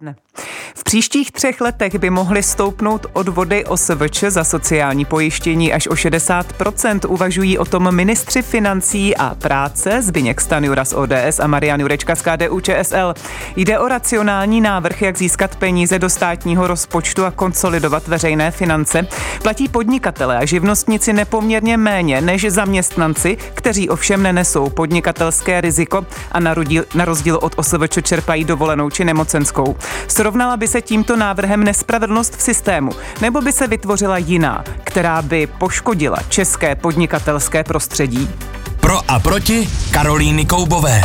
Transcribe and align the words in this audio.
Ne. 0.00 0.14
V 0.74 0.84
příštích 0.84 1.32
třech 1.32 1.60
letech 1.60 1.98
by 1.98 2.10
mohly 2.10 2.42
stoupnout 2.42 3.06
odvody 3.12 3.64
OSVČ 3.64 4.24
za 4.28 4.44
sociální 4.44 5.04
pojištění 5.04 5.72
až 5.72 5.86
o 5.86 5.94
60%. 5.94 7.00
Uvažují 7.08 7.58
o 7.58 7.64
tom 7.64 7.94
ministři 7.94 8.42
financí 8.42 9.16
a 9.16 9.34
práce 9.34 10.02
Zbyněk 10.02 10.40
Stanjura 10.40 10.84
z 10.84 10.92
ODS 10.92 11.40
a 11.42 11.46
Marian 11.46 11.80
Jurečka 11.80 12.14
z 12.14 12.22
KDU 12.22 12.60
ČSL. 12.60 13.14
Jde 13.56 13.78
o 13.78 13.88
racionální 13.88 14.60
návrh, 14.60 15.02
jak 15.02 15.18
získat 15.18 15.56
peníze 15.56 15.98
do 15.98 16.08
státního 16.08 16.66
rozpočtu 16.66 17.24
a 17.24 17.30
konsolidovat 17.30 18.08
veřejné 18.08 18.50
finance. 18.50 19.06
Platí 19.42 19.68
podnikatele 19.68 20.38
a 20.38 20.44
živnostníci 20.44 21.12
nepoměrně 21.12 21.76
méně 21.76 22.20
než 22.20 22.50
zaměstnanci, 22.50 23.36
kteří 23.54 23.88
ovšem 23.88 24.22
nenesou 24.22 24.70
podnikatelské 24.70 25.60
riziko 25.60 26.06
a 26.32 26.40
na 26.94 27.04
rozdíl 27.04 27.38
od 27.42 27.52
OSVČ 27.56 27.98
čerpají 28.02 28.44
dovolenou 28.44 28.90
či 28.90 29.04
nemocenskou. 29.04 29.76
Srovnala 30.08 30.56
by 30.56 30.68
se 30.68 30.82
tímto 30.82 31.16
návrhem 31.16 31.64
nespravedlnost 31.64 32.36
v 32.36 32.42
systému, 32.42 32.92
nebo 33.20 33.40
by 33.40 33.52
se 33.52 33.66
vytvořila 33.66 34.18
jiná, 34.18 34.64
která 34.84 35.22
by 35.22 35.46
poškodila 35.46 36.16
české 36.28 36.74
podnikatelské 36.74 37.64
prostředí? 37.64 38.30
Pro 38.80 39.10
a 39.10 39.20
proti 39.20 39.68
Karolíny 39.90 40.46
Koubové. 40.46 41.00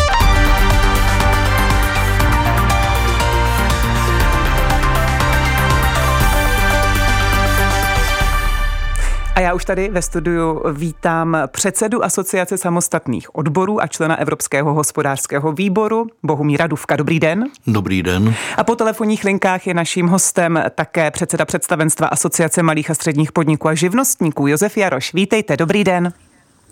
A 9.35 9.39
já 9.39 9.53
už 9.53 9.65
tady 9.65 9.89
ve 9.89 10.01
studiu 10.01 10.61
vítám 10.73 11.37
předsedu 11.47 12.03
Asociace 12.03 12.57
samostatných 12.57 13.35
odborů 13.35 13.81
a 13.81 13.87
člena 13.87 14.19
Evropského 14.19 14.73
hospodářského 14.73 15.51
výboru 15.51 16.07
Bohumíra 16.23 16.67
Duvka. 16.67 16.95
Dobrý 16.95 17.19
den. 17.19 17.45
Dobrý 17.67 18.03
den. 18.03 18.35
A 18.57 18.63
po 18.63 18.75
telefonních 18.75 19.23
linkách 19.23 19.67
je 19.67 19.73
naším 19.73 20.07
hostem 20.07 20.63
také 20.75 21.11
předseda 21.11 21.45
představenstva 21.45 22.07
Asociace 22.07 22.63
malých 22.63 22.89
a 22.89 22.93
středních 22.93 23.31
podniků 23.31 23.67
a 23.67 23.73
živnostníků 23.73 24.47
Josef 24.47 24.77
Jaroš. 24.77 25.13
Vítejte, 25.13 25.58
dobrý 25.58 25.83
den. 25.83 26.13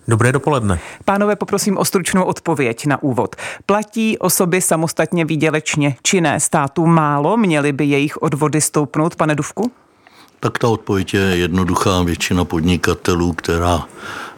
Dobré 0.08 0.32
dopoledne. 0.32 0.80
Pánové, 1.06 1.36
poprosím 1.36 1.78
o 1.78 1.86
stručnou 1.86 2.24
odpověď 2.24 2.86
na 2.86 3.04
úvod. 3.04 3.36
Platí 3.66 4.18
osoby 4.18 4.62
samostatně 4.62 5.26
výdělečně 5.26 5.96
činné 6.04 6.40
státu 6.40 6.86
málo? 6.86 7.38
Měly 7.38 7.72
by 7.72 7.86
jejich 7.86 8.22
odvody 8.22 8.62
stoupnout, 8.62 9.16
pane 9.16 9.36
Duvku? 9.36 9.72
Tak 10.44 10.58
ta 10.58 10.68
odpověď 10.68 11.14
je 11.14 11.22
jednoduchá. 11.22 12.04
Většina 12.04 12.46
podnikatelů, 12.46 13.34
která 13.34 13.86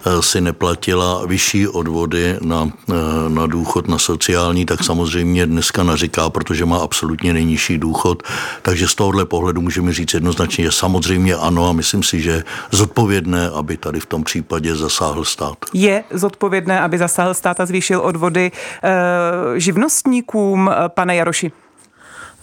eh, 0.06 0.22
si 0.22 0.42
neplatila 0.42 1.26
vyšší 1.26 1.68
odvody 1.68 2.38
na, 2.42 2.70
eh, 2.90 2.94
na 3.30 3.48
důchod, 3.48 3.88
na 3.88 3.98
sociální, 3.98 4.66
tak 4.66 4.84
samozřejmě 4.84 5.45
dneska 5.45 5.84
naříká, 5.84 6.30
protože 6.30 6.66
má 6.66 6.78
absolutně 6.78 7.34
nejnižší 7.34 7.78
důchod. 7.78 8.23
Takže 8.62 8.88
z 8.88 8.95
tohohle 8.95 9.26
pohledu 9.26 9.62
můžeme 9.62 9.94
říct 9.94 10.14
jednoznačně, 10.14 10.64
že 10.64 10.72
samozřejmě 10.72 11.36
ano 11.36 11.70
a 11.70 11.72
myslím 11.72 12.04
si, 12.04 12.22
že 12.22 12.44
zodpovědné, 12.72 13.50
aby 13.50 13.78
tady 13.78 14.00
v 14.00 14.06
tom 14.06 14.23
případě 14.23 14.76
zasáhl 14.76 15.23
stát. 15.26 15.58
Je 15.73 16.04
zodpovědné, 16.12 16.82
aby 16.82 16.98
zasáhl 16.98 17.34
stát 17.34 17.60
a 17.60 17.66
zvýšil 17.66 18.02
odvody 18.02 18.52
e, 18.84 19.60
živnostníkům, 19.60 20.72
pane 20.88 21.16
Jaroši? 21.16 21.62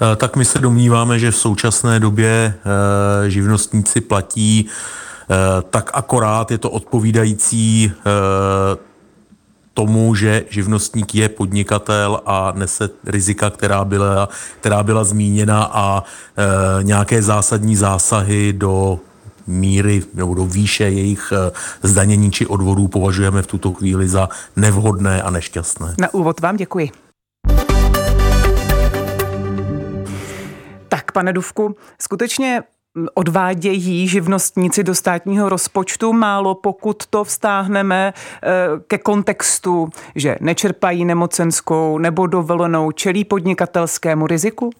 Eh, 0.01 0.17
tak 0.17 0.37
my 0.37 0.45
se 0.45 0.59
domníváme, 0.59 1.19
že 1.19 1.31
v 1.31 1.37
současné 1.37 2.01
době 2.01 2.55
eh, 3.25 3.31
živnostníci 3.31 4.01
platí 4.01 4.67
eh, 4.67 5.35
tak 5.71 5.91
akorát 5.95 6.51
je 6.51 6.59
to 6.59 6.71
odpovídající 6.71 7.93
tomu, 9.75 10.15
že 10.15 10.45
živnostník 10.51 11.15
je 11.15 11.29
podnikatel 11.29 12.21
a 12.27 12.53
nese 12.57 12.91
rizika, 13.07 13.51
která 13.51 13.85
byla, 13.85 14.29
která 14.61 14.83
byla 14.83 15.05
zmíněna 15.05 15.71
a 15.73 16.05
nějaké 16.83 17.23
zásadní 17.23 17.77
zásahy 17.77 18.53
do 18.53 18.99
míry 19.47 20.03
nebo 20.15 20.35
do 20.35 20.47
výše 20.47 20.85
jejich 20.85 21.33
zdanění 21.83 22.31
či 22.33 22.47
odvodů 22.47 22.89
považujeme 22.89 23.43
v 23.43 23.47
tuto 23.47 23.73
chvíli 23.73 24.09
za 24.09 24.29
nevhodné 24.57 25.23
a 25.23 25.31
nešťastné. 25.31 25.95
Na 25.99 26.15
úvod 26.15 26.41
vám 26.41 26.57
děkuji. 26.57 27.10
Tak, 30.91 31.13
pane 31.13 31.33
Duvku, 31.33 31.77
skutečně 32.01 32.63
odvádějí 33.15 34.09
živnostníci 34.09 34.85
do 34.85 34.95
státního 34.95 35.49
rozpočtu 35.49 36.13
málo, 36.13 36.55
pokud 36.55 37.07
to 37.07 37.25
vztáhneme 37.25 38.15
eh, 38.43 38.49
ke 38.87 38.99
kontextu, 38.99 39.89
že 40.15 40.37
nečerpají 40.41 41.05
nemocenskou 41.05 41.99
nebo 41.99 42.27
dovolenou, 42.27 42.93
čelí 42.93 43.25
podnikatelskému 43.25 44.27
riziku? 44.27 44.71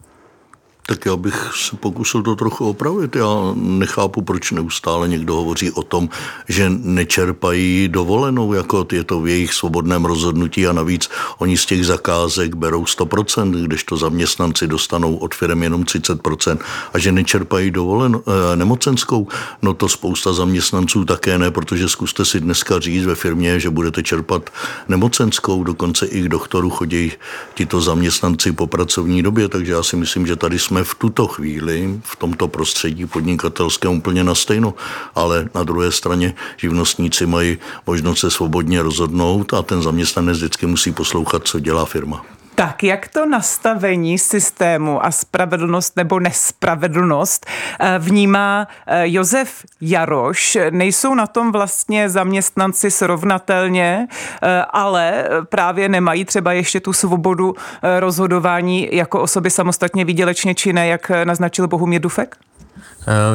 Tak 0.85 1.05
já 1.05 1.15
bych 1.15 1.51
se 1.55 1.75
pokusil 1.75 2.23
to 2.23 2.35
trochu 2.35 2.69
opravit. 2.69 3.15
Já 3.15 3.53
nechápu, 3.55 4.21
proč 4.21 4.51
neustále 4.51 5.07
někdo 5.07 5.35
hovoří 5.35 5.71
o 5.71 5.83
tom, 5.83 6.09
že 6.49 6.69
nečerpají 6.69 7.87
dovolenou, 7.87 8.53
jako 8.53 8.87
je 8.91 9.03
to 9.03 9.21
v 9.21 9.27
jejich 9.27 9.53
svobodném 9.53 10.05
rozhodnutí 10.05 10.67
a 10.67 10.73
navíc 10.73 11.09
oni 11.37 11.57
z 11.57 11.65
těch 11.65 11.85
zakázek 11.85 12.55
berou 12.55 12.83
100%, 12.83 13.51
když 13.51 13.83
to 13.83 13.97
zaměstnanci 13.97 14.67
dostanou 14.67 15.15
od 15.15 15.35
firm 15.35 15.63
jenom 15.63 15.83
30% 15.83 16.57
a 16.93 16.99
že 16.99 17.11
nečerpají 17.11 17.71
dovolenou, 17.71 18.23
eh, 18.27 18.55
nemocenskou, 18.55 19.27
no 19.61 19.73
to 19.73 19.89
spousta 19.89 20.33
zaměstnanců 20.33 21.05
také 21.05 21.37
ne, 21.37 21.51
protože 21.51 21.89
zkuste 21.89 22.25
si 22.25 22.39
dneska 22.39 22.79
říct 22.79 23.05
ve 23.05 23.15
firmě, 23.15 23.59
že 23.59 23.69
budete 23.69 24.03
čerpat 24.03 24.49
nemocenskou, 24.87 25.63
dokonce 25.63 26.05
i 26.05 26.21
k 26.21 26.29
doktoru 26.29 26.69
chodí 26.69 27.11
tito 27.53 27.81
zaměstnanci 27.81 28.51
po 28.51 28.67
pracovní 28.67 29.23
době, 29.23 29.47
takže 29.47 29.71
já 29.71 29.83
si 29.83 29.95
myslím, 29.95 30.27
že 30.27 30.35
tady 30.35 30.59
jsme 30.59 30.70
v 30.83 30.95
tuto 30.95 31.27
chvíli 31.27 31.99
v 32.03 32.15
tomto 32.15 32.47
prostředí 32.47 33.05
podnikatelském 33.05 33.91
úplně 33.91 34.23
na 34.23 34.35
stejno, 34.35 34.73
ale 35.15 35.49
na 35.55 35.63
druhé 35.63 35.91
straně 35.91 36.33
živnostníci 36.57 37.25
mají 37.25 37.57
možnost 37.87 38.19
se 38.19 38.31
svobodně 38.31 38.81
rozhodnout 38.81 39.53
a 39.53 39.61
ten 39.61 39.81
zaměstnanec 39.81 40.37
vždycky 40.37 40.65
musí 40.65 40.91
poslouchat, 40.91 41.47
co 41.47 41.59
dělá 41.59 41.85
firma. 41.85 42.25
Tak 42.55 42.83
jak 42.83 43.07
to 43.07 43.25
nastavení 43.25 44.17
systému 44.17 45.05
a 45.05 45.11
spravedlnost 45.11 45.95
nebo 45.95 46.19
nespravedlnost 46.19 47.45
eh, 47.79 47.99
vnímá 47.99 48.67
eh, 48.87 49.03
Josef 49.07 49.65
Jaroš? 49.81 50.57
Nejsou 50.69 51.15
na 51.15 51.27
tom 51.27 51.51
vlastně 51.51 52.09
zaměstnanci 52.09 52.91
srovnatelně, 52.91 54.07
eh, 54.41 54.61
ale 54.69 55.25
právě 55.49 55.89
nemají 55.89 56.25
třeba 56.25 56.53
ještě 56.53 56.79
tu 56.79 56.93
svobodu 56.93 57.55
rozhodování 57.99 58.89
jako 58.91 59.21
osoby 59.21 59.49
samostatně 59.49 60.05
výdělečně 60.05 60.55
činné, 60.55 60.87
jak 60.87 61.11
naznačil 61.23 61.67
Bohumír 61.67 62.01
Dufek? 62.01 62.35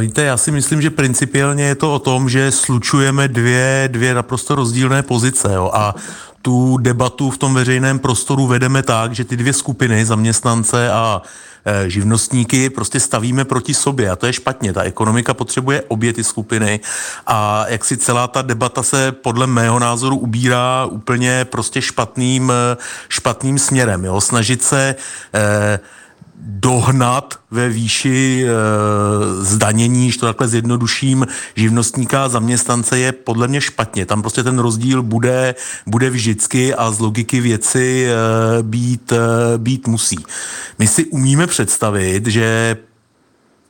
Víte, 0.00 0.22
já 0.22 0.36
si 0.36 0.50
myslím, 0.50 0.82
že 0.82 0.90
principiálně 0.90 1.64
je 1.64 1.74
to 1.74 1.94
o 1.94 1.98
tom, 1.98 2.28
že 2.28 2.52
slučujeme 2.52 3.28
dvě, 3.28 3.88
dvě 3.92 4.14
naprosto 4.14 4.54
rozdílné 4.54 5.02
pozice. 5.02 5.52
Jo, 5.54 5.70
a 5.74 5.94
tu 6.46 6.78
debatu 6.78 7.30
v 7.30 7.38
tom 7.38 7.54
veřejném 7.54 7.98
prostoru 7.98 8.46
vedeme 8.46 8.82
tak, 8.82 9.14
že 9.14 9.24
ty 9.24 9.36
dvě 9.36 9.52
skupiny, 9.52 10.06
zaměstnance 10.06 10.90
a 10.90 11.22
e, 11.64 11.90
živnostníky 11.90 12.70
prostě 12.70 13.00
stavíme 13.00 13.44
proti 13.44 13.74
sobě 13.74 14.10
a 14.10 14.16
to 14.16 14.26
je 14.26 14.32
špatně. 14.32 14.72
Ta 14.72 14.82
ekonomika 14.82 15.34
potřebuje 15.34 15.82
obě 15.88 16.12
ty 16.12 16.24
skupiny 16.24 16.80
a 17.26 17.64
jak 17.68 17.84
si 17.84 17.96
celá 17.96 18.28
ta 18.28 18.42
debata 18.42 18.82
se 18.82 19.12
podle 19.12 19.46
mého 19.46 19.78
názoru 19.78 20.16
ubírá 20.16 20.84
úplně 20.84 21.44
prostě 21.44 21.82
špatným, 21.82 22.52
e, 22.52 22.76
špatným 23.08 23.58
směrem. 23.58 24.04
Jo? 24.04 24.20
Snažit 24.20 24.62
se 24.62 24.94
eh, 25.34 25.78
dohnat 26.38 27.34
ve 27.50 27.68
výši 27.68 28.44
e, 28.44 28.50
zdanění, 29.44 30.12
že 30.12 30.18
to 30.18 30.26
takhle 30.26 30.48
zjednoduším, 30.48 31.26
živnostníka 31.56 32.24
a 32.24 32.28
zaměstnance 32.28 32.98
je 32.98 33.12
podle 33.12 33.48
mě 33.48 33.60
špatně. 33.60 34.06
Tam 34.06 34.22
prostě 34.22 34.42
ten 34.42 34.58
rozdíl 34.58 35.02
bude, 35.02 35.54
bude 35.86 36.10
vždycky 36.10 36.74
a 36.74 36.90
z 36.90 36.98
logiky 36.98 37.40
věci 37.40 38.06
e, 38.08 38.62
být, 38.62 39.12
e, 39.12 39.18
být 39.58 39.86
musí. 39.86 40.18
My 40.78 40.86
si 40.86 41.04
umíme 41.04 41.46
představit, 41.46 42.26
že 42.26 42.76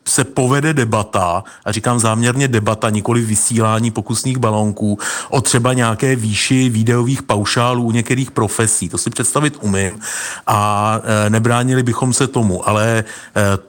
se 0.09 0.25
povede 0.25 0.75
debata, 0.75 1.45
a 1.65 1.73
říkám 1.73 1.99
záměrně 1.99 2.49
debata, 2.49 2.91
nikoli 2.91 3.21
vysílání 3.21 3.91
pokusných 3.91 4.39
balónků, 4.39 4.99
o 5.31 5.41
třeba 5.41 5.73
nějaké 5.73 6.17
výši 6.17 6.69
videových 6.69 7.23
paušálů 7.23 7.83
u 7.83 7.93
některých 7.93 8.31
profesí. 8.31 8.89
To 8.89 8.99
si 8.99 9.11
představit 9.11 9.59
umím 9.61 10.01
a 10.47 11.01
e, 11.27 11.31
nebránili 11.31 11.83
bychom 11.83 12.13
se 12.13 12.27
tomu, 12.27 12.69
ale 12.69 12.99
e, 12.99 13.05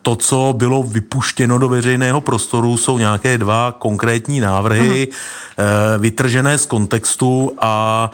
to, 0.02 0.16
co 0.16 0.54
bylo 0.58 0.84
vypuštěno 0.84 1.58
do 1.58 1.70
veřejného 1.70 2.22
prostoru, 2.22 2.78
jsou 2.78 2.98
nějaké 2.98 3.38
dva 3.38 3.76
konkrétní 3.80 4.40
návrhy, 4.40 5.08
mm. 5.12 6.02
vytržené 6.02 6.58
z 6.58 6.66
kontextu 6.66 7.52
a 7.62 8.12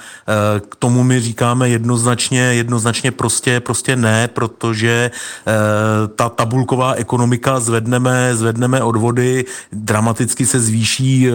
k 0.70 0.76
tomu 0.76 1.04
my 1.04 1.22
říkáme 1.22 1.70
jednoznačně, 1.70 2.42
jednoznačně 2.42 3.12
prostě, 3.12 3.60
prostě 3.60 3.96
ne, 3.96 4.28
protože 4.28 5.12
ta 6.16 6.30
tabulková 6.30 6.94
ekonomika 6.94 7.60
zvedneme 7.60 8.13
zvedneme, 8.14 8.36
zvedneme 8.36 8.84
odvody, 8.84 9.46
dramaticky 9.72 10.46
se 10.46 10.60
zvýší 10.60 11.28
e, 11.28 11.32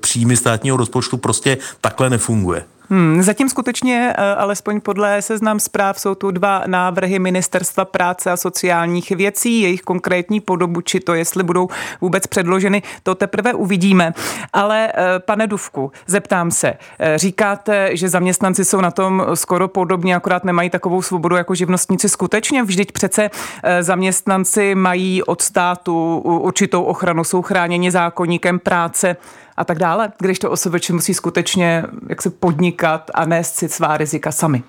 příjmy 0.00 0.36
státního 0.36 0.76
rozpočtu, 0.76 1.16
prostě 1.16 1.58
takhle 1.80 2.10
nefunguje. 2.10 2.64
Hmm, 2.90 3.22
zatím 3.22 3.48
skutečně, 3.48 4.14
eh, 4.18 4.34
alespoň 4.34 4.80
podle 4.80 5.22
seznam 5.22 5.60
zpráv, 5.60 6.00
jsou 6.00 6.14
tu 6.14 6.30
dva 6.30 6.62
návrhy 6.66 7.18
Ministerstva 7.18 7.84
práce 7.84 8.30
a 8.30 8.36
sociálních 8.36 9.10
věcí, 9.10 9.60
jejich 9.60 9.82
konkrétní 9.82 10.40
podobu, 10.40 10.80
či 10.80 11.00
to, 11.00 11.14
jestli 11.14 11.42
budou 11.42 11.68
vůbec 12.00 12.26
předloženy, 12.26 12.82
to 13.02 13.14
teprve 13.14 13.54
uvidíme. 13.54 14.12
Ale 14.52 14.92
eh, 14.94 15.18
pane 15.18 15.46
Duvku, 15.46 15.92
zeptám 16.06 16.50
se, 16.50 16.74
eh, 16.98 17.18
říkáte, 17.18 17.96
že 17.96 18.08
zaměstnanci 18.08 18.64
jsou 18.64 18.80
na 18.80 18.90
tom 18.90 19.26
skoro 19.34 19.68
podobně, 19.68 20.16
akorát 20.16 20.44
nemají 20.44 20.70
takovou 20.70 21.02
svobodu 21.02 21.36
jako 21.36 21.54
živnostníci 21.54 22.08
skutečně. 22.08 22.62
Vždyť 22.62 22.92
přece 22.92 23.30
zaměstnanci 23.80 24.74
mají 24.74 25.22
od 25.22 25.42
státu 25.42 26.18
určitou 26.18 26.82
ochranu, 26.82 27.24
jsou 27.24 27.42
chráněni 27.42 27.90
zákonníkem 27.90 28.58
práce 28.58 29.16
a 29.58 29.64
tak 29.64 29.78
dále, 29.78 30.12
když 30.18 30.38
to 30.38 30.50
osobeče 30.50 30.92
musí 30.92 31.14
skutečně 31.14 31.84
jak 32.08 32.22
se 32.22 32.30
podnikat 32.30 33.10
a 33.14 33.24
nést 33.24 33.54
si 33.54 33.68
svá 33.68 33.96
rizika 33.96 34.32
sami. 34.32 34.62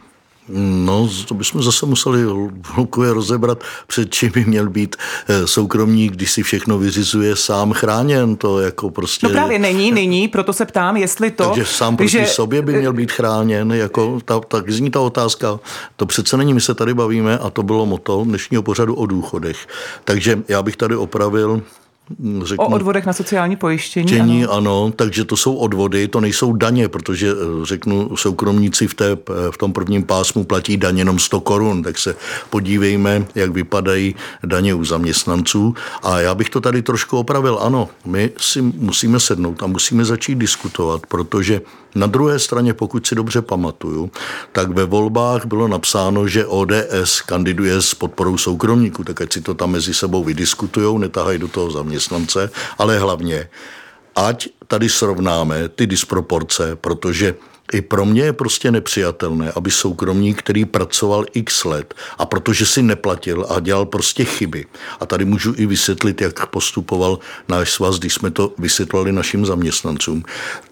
No, 0.86 1.10
to 1.28 1.34
bychom 1.34 1.64
zase 1.64 1.86
museli 1.86 2.24
hloubkově 2.64 3.14
rozebrat, 3.14 3.64
před 3.88 4.14
čím 4.14 4.32
by 4.32 4.46
měl 4.46 4.70
být 4.70 4.96
eh, 5.28 5.48
soukromník, 5.48 6.14
když 6.14 6.32
si 6.32 6.44
všechno 6.44 6.78
vyřizuje 6.78 7.36
sám 7.36 7.74
chráněn. 7.74 8.36
To 8.36 8.60
jako 8.60 8.90
prostě... 8.90 9.28
No 9.28 9.34
právě 9.34 9.60
není, 9.60 9.92
není, 9.92 10.28
proto 10.28 10.54
se 10.54 10.66
ptám, 10.66 10.98
jestli 10.98 11.32
to... 11.32 11.44
Takže 11.44 11.66
sám 11.66 11.98
proti 11.98 12.12
že... 12.12 12.26
sobě 12.26 12.62
by 12.62 12.74
měl 12.74 12.94
být 12.94 13.12
chráněn, 13.12 13.72
jako 13.72 14.20
ta, 14.26 14.40
tak 14.40 14.70
zní 14.72 14.92
ta 14.92 15.00
otázka. 15.00 15.60
To 15.96 16.06
přece 16.06 16.38
není, 16.38 16.54
my 16.54 16.62
se 16.62 16.74
tady 16.74 16.94
bavíme 16.94 17.38
a 17.38 17.50
to 17.50 17.64
bylo 17.64 17.86
moto 17.86 18.24
dnešního 18.24 18.64
pořadu 18.64 18.96
o 18.96 19.06
důchodech. 19.06 19.68
Takže 20.04 20.40
já 20.48 20.62
bych 20.62 20.78
tady 20.78 20.96
opravil 20.96 21.62
řeknu, 22.44 22.66
o 22.66 22.70
odvodech 22.70 23.06
na 23.06 23.14
sociální 23.14 23.56
pojištění. 23.56 24.08
Čení, 24.08 24.46
ano. 24.46 24.54
ano, 24.54 24.94
takže 24.96 25.26
to 25.26 25.38
jsou 25.38 25.56
odvody, 25.56 26.08
to 26.08 26.22
nejsou 26.22 26.54
daně, 26.54 26.88
protože 26.88 27.32
eh, 27.32 27.66
řeknu, 27.66 28.18
soukromníci 28.18 28.88
v, 28.88 28.94
té, 28.94 29.18
v 29.52 29.58
tom 29.58 29.74
prvním 29.74 30.04
pásmu 30.04 30.44
platí 30.44 30.78
daně 30.78 31.02
jenom 31.02 31.20
100 31.20 31.40
korun, 31.40 31.84
tak 31.84 31.98
se 31.98 32.16
podívejme, 32.50 33.26
jak 33.36 33.52
vypadají 33.52 34.16
daně 34.44 34.74
u 34.74 34.86
zaměstnanců. 34.86 35.74
A 36.04 36.20
já 36.20 36.36
bych 36.36 36.50
to 36.50 36.62
tady 36.62 36.82
trošku 36.82 37.18
opravil. 37.18 37.60
Ano, 37.62 37.90
my 38.06 38.32
si 38.38 38.62
musíme 38.62 39.20
sednout 39.20 39.64
a 39.64 39.68
musíme 39.68 40.06
začít 40.06 40.36
diskutovat, 40.36 41.02
protože 41.08 41.62
na 41.96 42.08
druhé 42.08 42.40
straně, 42.40 42.74
pokud 42.74 43.08
si 43.08 43.16
dobře 43.16 43.42
pamatuju, 43.42 44.12
tak 44.52 44.70
ve 44.70 44.86
volbách 44.86 45.46
bylo 45.46 45.68
napsáno, 45.68 46.28
že 46.28 46.46
ODS 46.46 47.22
kandiduje 47.26 47.82
s 47.82 47.94
podporou 47.94 48.38
soukromníků, 48.38 49.04
tak 49.04 49.22
ať 49.22 49.34
si 49.34 49.42
to 49.42 49.54
tam 49.54 49.72
mezi 49.72 49.94
sebou 49.94 50.24
vydiskutujou, 50.24 50.98
netahají 50.98 51.40
do 51.40 51.48
toho 51.48 51.72
zaměstnance, 52.00 52.50
ale 52.78 53.00
hlavně, 53.00 53.50
ať 54.16 54.48
tady 54.68 54.90
srovnáme 54.90 55.70
ty 55.70 55.88
disproporce, 55.88 56.76
protože 56.76 57.36
i 57.74 57.82
pro 57.82 58.06
mě 58.06 58.22
je 58.22 58.34
prostě 58.34 58.72
nepřijatelné, 58.72 59.52
aby 59.52 59.72
soukromník, 59.72 60.40
který 60.40 60.66
pracoval 60.66 61.26
x 61.34 61.66
let 61.66 61.94
a 62.18 62.26
protože 62.26 62.66
si 62.66 62.84
neplatil 62.84 63.46
a 63.50 63.60
dělal 63.60 63.86
prostě 63.86 64.26
chyby, 64.26 64.66
a 65.00 65.06
tady 65.06 65.26
můžu 65.26 65.54
i 65.58 65.66
vysvětlit, 65.66 66.22
jak 66.22 66.46
postupoval 66.46 67.20
náš 67.48 67.72
svaz, 67.72 68.00
když 68.00 68.14
jsme 68.14 68.32
to 68.32 68.54
vysvětlali 68.58 69.12
našim 69.12 69.46
zaměstnancům, 69.46 70.24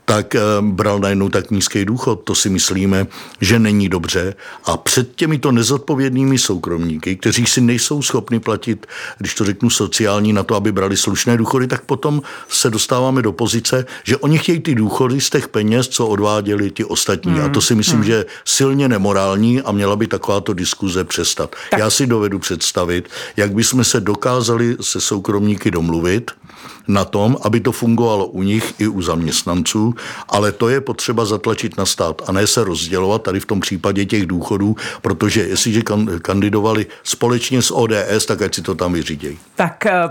tak 0.09 0.35
eh, 0.35 0.41
bral 0.61 0.99
najednou 0.99 1.29
tak 1.29 1.51
nízký 1.51 1.85
důchod. 1.85 2.23
To 2.23 2.35
si 2.35 2.49
myslíme, 2.49 3.07
že 3.41 3.59
není 3.59 3.89
dobře. 3.89 4.33
A 4.65 4.77
před 4.77 5.15
těmito 5.15 5.51
nezodpovědnými 5.51 6.39
soukromníky, 6.39 7.15
kteří 7.15 7.45
si 7.45 7.61
nejsou 7.61 8.01
schopni 8.01 8.39
platit, 8.39 8.88
když 9.17 9.35
to 9.35 9.45
řeknu 9.45 9.69
sociální, 9.69 10.33
na 10.33 10.43
to, 10.43 10.55
aby 10.55 10.71
brali 10.71 10.97
slušné 10.97 11.38
důchody, 11.38 11.67
tak 11.67 11.85
potom 11.85 12.21
se 12.50 12.69
dostáváme 12.69 13.21
do 13.21 13.31
pozice, 13.31 13.85
že 14.03 14.17
oni 14.17 14.38
chtějí 14.38 14.59
ty 14.59 14.75
důchody 14.75 15.21
z 15.21 15.29
těch 15.29 15.47
peněz, 15.47 15.88
co 15.88 16.07
odváděli 16.07 16.71
ti 16.71 16.85
ostatní. 16.88 17.31
Hmm. 17.31 17.45
A 17.45 17.50
to 17.50 17.62
si 17.62 17.75
myslím, 17.75 17.95
hmm. 17.95 18.06
že 18.06 18.13
je 18.13 18.25
silně 18.45 18.88
nemorální 18.88 19.62
a 19.62 19.72
měla 19.72 19.95
by 19.95 20.07
takováto 20.07 20.54
diskuze 20.54 21.04
přestat. 21.04 21.56
Tak. 21.72 21.80
Já 21.80 21.89
si 21.89 22.07
dovedu 22.07 22.39
představit, 22.39 23.10
jak 23.38 23.54
bychom 23.54 23.84
se 23.84 24.00
dokázali 24.00 24.78
se 24.81 25.01
soukromníky 25.01 25.72
domluvit, 25.72 26.31
na 26.88 27.06
tom, 27.06 27.38
aby 27.42 27.60
to 27.60 27.72
fungovalo 27.72 28.28
u 28.28 28.44
nich 28.44 28.74
i 28.80 28.88
u 28.88 29.01
zaměstnanců, 29.01 29.95
ale 30.30 30.51
to 30.51 30.69
je 30.69 30.81
potřeba 30.81 31.25
zatlačit 31.25 31.78
na 31.78 31.86
stát 31.86 32.22
a 32.28 32.31
ne 32.31 32.48
se 32.48 32.63
rozdělovat 32.63 33.24
tady 33.24 33.39
v 33.39 33.45
tom 33.45 33.60
případě 33.60 34.06
těch 34.06 34.25
důchodů, 34.25 34.75
protože 35.01 35.42
jestliže 35.42 35.81
kandidovali 36.22 36.86
společně 37.04 37.62
s 37.62 37.75
ODS, 37.75 38.25
tak 38.28 38.42
ať 38.42 38.56
si 38.56 38.62
to 38.62 38.75
tam 38.75 38.94
vyřídějí. 38.94 39.39
Tak 39.56 39.86
eh, 39.86 40.10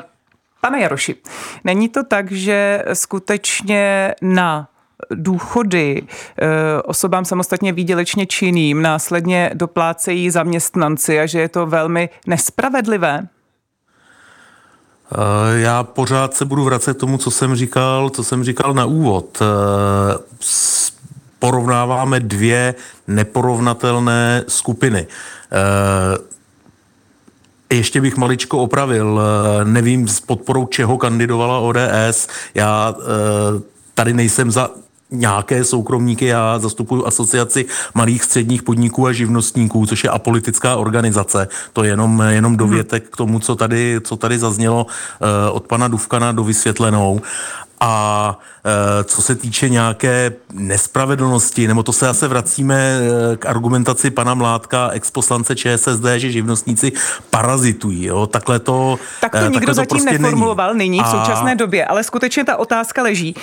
Pane 0.60 0.80
Jaroši, 0.80 1.16
není 1.64 1.88
to 1.88 2.04
tak, 2.04 2.32
že 2.32 2.82
skutečně 2.92 4.14
na 4.22 4.68
důchody 5.14 6.02
eh, 6.02 6.82
osobám 6.82 7.24
samostatně 7.24 7.72
výdělečně 7.72 8.26
činným 8.26 8.82
následně 8.82 9.50
doplácejí 9.54 10.30
zaměstnanci 10.30 11.20
a 11.20 11.26
že 11.26 11.40
je 11.40 11.48
to 11.48 11.66
velmi 11.66 12.08
nespravedlivé? 12.26 13.28
Eh, 15.12 15.58
já 15.58 15.82
pořád 15.82 16.34
se 16.34 16.44
budu 16.44 16.64
vracet 16.64 16.96
k 16.96 17.00
tomu, 17.00 17.18
co 17.18 17.30
jsem 17.30 17.54
říkal, 17.54 18.10
co 18.10 18.24
jsem 18.24 18.44
říkal 18.44 18.74
na 18.74 18.84
úvod. 18.84 19.38
Eh, 19.42 19.46
porovnáváme 21.38 22.20
dvě 22.20 22.74
neporovnatelné 23.06 24.44
skupiny. 24.48 25.06
Ještě 27.72 28.00
bych 28.00 28.16
maličko 28.16 28.58
opravil, 28.58 29.20
nevím 29.64 30.08
s 30.08 30.20
podporou 30.20 30.66
čeho 30.66 30.98
kandidovala 30.98 31.58
ODS. 31.58 32.28
Já 32.54 32.94
tady 33.94 34.12
nejsem 34.12 34.50
za 34.50 34.70
nějaké 35.10 35.64
soukromníky, 35.64 36.26
já 36.26 36.58
zastupuji 36.58 37.06
asociaci 37.06 37.66
malých 37.94 38.24
středních 38.24 38.62
podniků 38.62 39.06
a 39.06 39.12
živnostníků, 39.12 39.86
což 39.86 40.04
je 40.04 40.10
apolitická 40.10 40.76
organizace. 40.76 41.48
To 41.72 41.84
je 41.84 41.90
jenom, 41.90 42.22
jenom 42.28 42.56
dovětek 42.56 43.08
k 43.10 43.16
tomu, 43.16 43.38
co 43.38 43.56
tady, 43.56 44.00
co 44.04 44.16
tady 44.16 44.38
zaznělo 44.38 44.86
uh, 44.86 45.56
od 45.56 45.66
pana 45.66 45.88
Duvkana 45.88 46.32
do 46.32 46.44
vysvětlenou. 46.44 47.20
A 47.80 48.38
co 49.04 49.22
se 49.22 49.34
týče 49.34 49.68
nějaké 49.68 50.32
nespravedlnosti, 50.52 51.68
nebo 51.68 51.82
to 51.82 51.92
se 51.92 52.04
zase 52.04 52.28
vracíme 52.28 52.98
e, 53.32 53.36
k 53.36 53.46
argumentaci 53.46 54.10
pana 54.10 54.34
Mládka, 54.34 54.90
exposlance 54.92 55.56
ČSSD, 55.56 56.04
že 56.16 56.32
živnostníci 56.32 56.92
parazitují. 57.30 58.04
Jo? 58.04 58.26
Takhle 58.26 58.58
to 58.58 58.98
Tak 59.20 59.32
to 59.32 59.48
nikdo 59.48 59.66
to 59.66 59.74
zatím 59.74 59.88
prostě 59.88 60.18
neformuloval 60.18 60.74
není. 60.74 60.90
nyní 60.90 61.02
v 61.02 61.06
současné 61.06 61.52
a... 61.52 61.54
době, 61.54 61.86
ale 61.86 62.04
skutečně 62.04 62.44
ta 62.44 62.56
otázka 62.56 63.02
leží. 63.02 63.34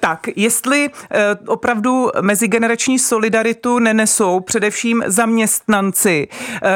Tak, 0.00 0.26
jestli 0.36 0.90
opravdu 1.46 2.08
mezigenerační 2.20 2.98
solidaritu 2.98 3.78
nenesou 3.78 4.40
především 4.40 5.02
zaměstnanci, 5.06 6.28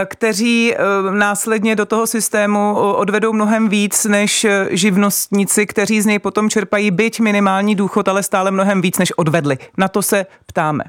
kteří 0.05 0.75
následně 1.11 1.77
do 1.77 1.87
toho 1.87 2.07
systému 2.07 2.75
odvedou 2.75 3.33
mnohem 3.33 3.69
víc 3.69 4.05
než 4.05 4.47
živnostníci, 4.71 5.67
kteří 5.67 6.01
z 6.01 6.07
něj 6.07 6.19
potom 6.19 6.51
čerpají 6.51 6.91
byť 6.91 7.21
minimální 7.21 7.75
důchod, 7.75 7.92
ale 8.09 8.23
stále 8.23 8.51
mnohem 8.51 8.83
víc, 8.83 8.99
než 8.99 9.13
odvedli. 9.13 9.59
Na 9.79 9.89
to 9.89 10.03
se 10.03 10.27
ptáme. 10.47 10.85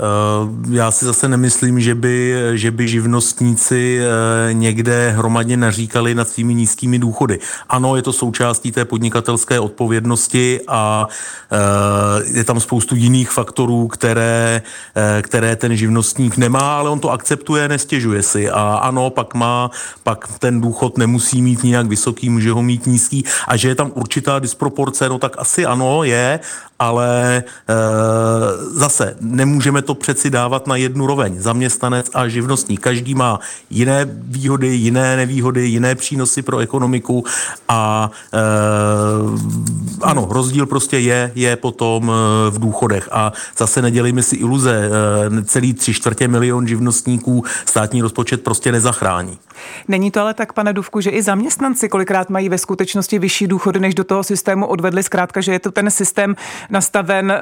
Eh, 0.00 0.74
já 0.76 0.90
si 0.90 1.04
zase 1.04 1.28
nemyslím, 1.28 1.80
že 1.80 1.94
by, 1.94 2.34
že 2.54 2.70
by 2.70 2.88
živnostníci 2.88 4.00
eh, 4.00 4.54
někde 4.54 5.10
hromadně 5.10 5.56
naříkali 5.56 6.14
nad 6.14 6.28
svými 6.28 6.54
nízkými 6.54 6.98
důchody. 6.98 7.38
Ano, 7.68 7.96
je 7.96 8.02
to 8.02 8.12
součástí 8.12 8.72
té 8.72 8.84
podnikatelské 8.84 9.60
odpovědnosti 9.60 10.60
a 10.68 11.08
eh, 11.52 12.38
je 12.38 12.44
tam 12.44 12.60
spoustu 12.60 12.94
jiných 12.94 13.30
faktorů, 13.30 13.88
které, 13.88 14.62
které 15.22 15.56
ten 15.56 15.76
živnostník 15.76 16.36
nemá, 16.36 16.78
ale 16.78 16.90
on 16.90 17.00
to 17.00 17.10
akceptuje, 17.10 17.68
nestěžuje 17.68 18.22
si. 18.22 18.50
A 18.50 18.80
ano, 18.82 19.10
pak 19.10 19.34
má, 19.34 19.70
pak 20.02 20.38
ten 20.38 20.60
důchod 20.60 20.98
nemusí 20.98 21.42
mít 21.42 21.64
nějak 21.64 21.86
vysoký, 21.86 22.30
může 22.30 22.52
ho 22.52 22.62
mít 22.62 22.86
nízký 22.86 23.24
a 23.48 23.56
že 23.56 23.68
je 23.68 23.74
tam 23.74 23.92
určitá 23.94 24.38
disproporce, 24.38 25.08
no 25.08 25.18
tak 25.18 25.38
asi 25.38 25.66
ano, 25.66 26.04
je, 26.04 26.40
ale 26.78 27.42
zase 28.70 29.16
nemůžeme 29.20 29.82
to 29.82 29.94
přeci 29.94 30.30
dávat 30.30 30.66
na 30.66 30.76
jednu 30.76 31.06
roveň. 31.06 31.40
Zaměstnanec 31.40 32.10
a 32.14 32.28
živnostník. 32.28 32.80
Každý 32.80 33.14
má 33.14 33.40
jiné 33.70 34.06
výhody, 34.12 34.68
jiné 34.68 35.16
nevýhody, 35.16 35.66
jiné 35.66 35.94
přínosy 35.94 36.42
pro 36.42 36.58
ekonomiku 36.58 37.24
a 37.68 38.10
e, 38.32 38.38
ano, 40.02 40.28
rozdíl 40.30 40.66
prostě 40.66 40.98
je, 40.98 41.32
je 41.34 41.56
potom 41.56 42.12
eh, 42.12 42.50
v 42.50 42.58
důchodech. 42.58 43.08
A 43.12 43.32
zase 43.56 43.82
nedělejme 43.82 44.22
si 44.22 44.36
iluze, 44.36 44.90
e, 45.38 45.42
celý 45.44 45.74
tři 45.74 45.94
čtvrtě 45.94 46.28
milion 46.28 46.66
živnostníků 46.66 47.44
státní 47.64 48.02
rozpočet 48.02 48.44
prostě 48.44 48.72
nezachrání. 48.72 49.38
Není 49.88 50.10
to 50.10 50.20
ale 50.20 50.34
tak, 50.34 50.52
pane 50.52 50.72
Duvku, 50.72 51.00
že 51.00 51.10
i 51.10 51.22
zaměstnanci 51.22 51.88
kolikrát 51.88 52.30
mají 52.30 52.48
ve 52.48 52.58
skutečnosti 52.58 53.18
vyšší 53.18 53.46
důchody, 53.46 53.80
než 53.80 53.94
do 53.94 54.04
toho 54.04 54.22
systému 54.22 54.66
odvedli. 54.66 55.02
Zkrátka, 55.02 55.40
že 55.40 55.52
je 55.52 55.58
to 55.58 55.70
ten 55.70 55.90
systém 55.90 56.36
nastaven 56.70 57.32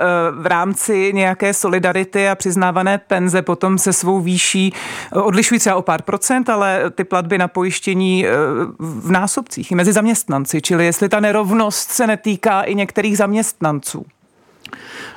v 0.40 0.46
rámci 0.46 1.12
nějaké 1.14 1.54
solidarity 1.54 2.28
a 2.28 2.34
přiznávané 2.34 2.98
penze 2.98 3.42
potom 3.42 3.78
se 3.78 3.92
svou 3.92 4.20
výší 4.20 4.72
eh, 4.72 5.18
odlišují 5.18 5.60
třeba 5.60 5.76
o 5.76 5.82
pár 5.82 6.02
procent, 6.02 6.48
ale 6.48 6.90
ty 6.90 7.04
platby 7.04 7.38
na 7.38 7.48
pojištění 7.48 8.26
eh, 8.26 8.30
v 8.78 9.10
násobcích 9.10 9.70
i 9.70 9.74
mezi 9.74 9.92
zaměstnanci, 9.92 10.62
čili 10.62 10.84
jestli 10.84 11.08
ta 11.08 11.20
nerovnost 11.20 11.90
se 11.90 12.06
netýká 12.06 12.62
i 12.62 12.74
některých 12.74 13.18
zaměstnanců. 13.18 14.06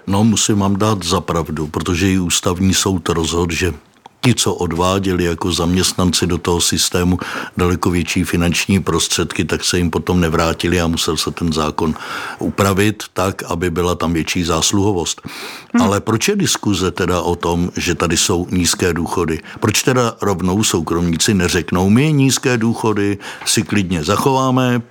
No, 0.08 0.24
musím 0.24 0.60
vám 0.60 0.76
dát 0.76 1.04
za 1.04 1.22
pravdu, 1.22 1.68
protože 1.68 2.12
i 2.12 2.20
ústavní 2.20 2.74
soud 2.74 3.10
rozhodl, 3.10 3.56
že 3.56 3.74
ti, 4.22 4.36
co 4.36 4.54
odváděli 4.54 5.24
jako 5.24 5.52
zaměstnanci 5.52 6.28
do 6.28 6.38
toho 6.38 6.62
systému 6.62 7.20
daleko 7.58 7.90
větší 7.90 8.24
finanční 8.24 8.80
prostředky, 8.80 9.46
tak 9.46 9.66
se 9.66 9.78
jim 9.78 9.90
potom 9.90 10.20
nevrátili 10.20 10.82
a 10.82 10.88
musel 10.88 11.18
se 11.18 11.32
ten 11.32 11.54
zákon 11.54 11.96
upravit 12.40 13.04
tak, 13.14 13.44
aby 13.44 13.70
byla 13.70 13.96
tam 13.96 14.14
větší 14.14 14.44
zásluhovost. 14.44 15.22
Hmm. 15.74 15.82
Ale 15.82 16.00
proč 16.00 16.28
je 16.28 16.36
diskuze 16.36 16.92
teda 16.92 17.22
o 17.22 17.36
tom, 17.36 17.72
že 17.78 17.96
tady 17.96 18.18
jsou 18.18 18.48
nízké 18.52 18.94
důchody? 18.94 19.40
Proč 19.60 19.84
teda 19.84 20.16
rovnou 20.22 20.64
soukromníci 20.64 21.34
neřeknou, 21.34 21.90
my 21.90 22.14
nízké 22.14 22.58
důchody 22.58 23.18
si 23.46 23.64
klidně 23.64 24.04
zachováme, 24.04 24.82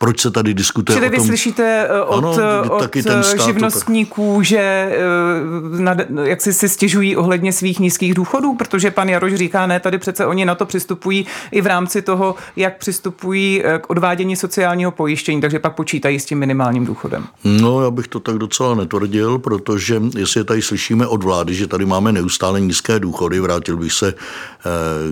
proč 0.00 0.20
se 0.20 0.30
tady 0.30 0.54
diskutuje 0.54 0.96
Čili 0.96 1.06
o 1.08 1.10
tom... 1.10 1.20
vy 1.20 1.26
slyšíte 1.26 1.86
eh, 1.90 2.00
od, 2.00 2.18
ano, 2.18 2.36
eh, 2.40 2.68
od 2.70 2.78
taky 2.78 3.02
ten 3.02 3.22
eh, 3.34 3.44
živnostníků, 3.46 4.42
že 4.42 4.92
jak 6.22 6.40
si, 6.40 6.52
si 6.52 6.68
stěžují 6.68 7.16
ohledně 7.16 7.52
svých 7.52 7.80
nízkých 7.80 8.14
důchodů, 8.14 8.54
protože 8.54 8.90
pan 8.90 9.08
Jaroš 9.08 9.34
říká, 9.34 9.66
ne, 9.66 9.80
tady 9.80 9.98
přece 9.98 10.26
oni 10.26 10.44
na 10.44 10.54
to 10.54 10.66
přistupují 10.66 11.26
i 11.52 11.60
v 11.60 11.66
rámci 11.66 12.02
toho, 12.02 12.34
jak 12.56 12.78
přistupují 12.78 13.62
k 13.80 13.90
odvádění 13.90 14.36
sociálního 14.36 14.90
pojištění, 14.90 15.40
takže 15.40 15.58
pak 15.58 15.74
počítají 15.74 16.20
s 16.20 16.24
tím 16.24 16.38
minimálním 16.38 16.86
důchodem. 16.86 17.26
No, 17.44 17.82
já 17.82 17.90
bych 17.90 18.08
to 18.08 18.20
tak 18.20 18.38
docela 18.38 18.74
netvrdil, 18.74 19.38
protože 19.38 20.02
jestli 20.18 20.44
tady 20.44 20.62
slyšíme 20.62 21.06
od 21.06 21.24
vlády, 21.24 21.54
že 21.54 21.66
tady 21.66 21.84
máme 21.86 22.12
neustále 22.12 22.60
nízké 22.60 23.00
důchody, 23.00 23.40
vrátil 23.40 23.76
bych 23.76 23.92
se 23.92 24.14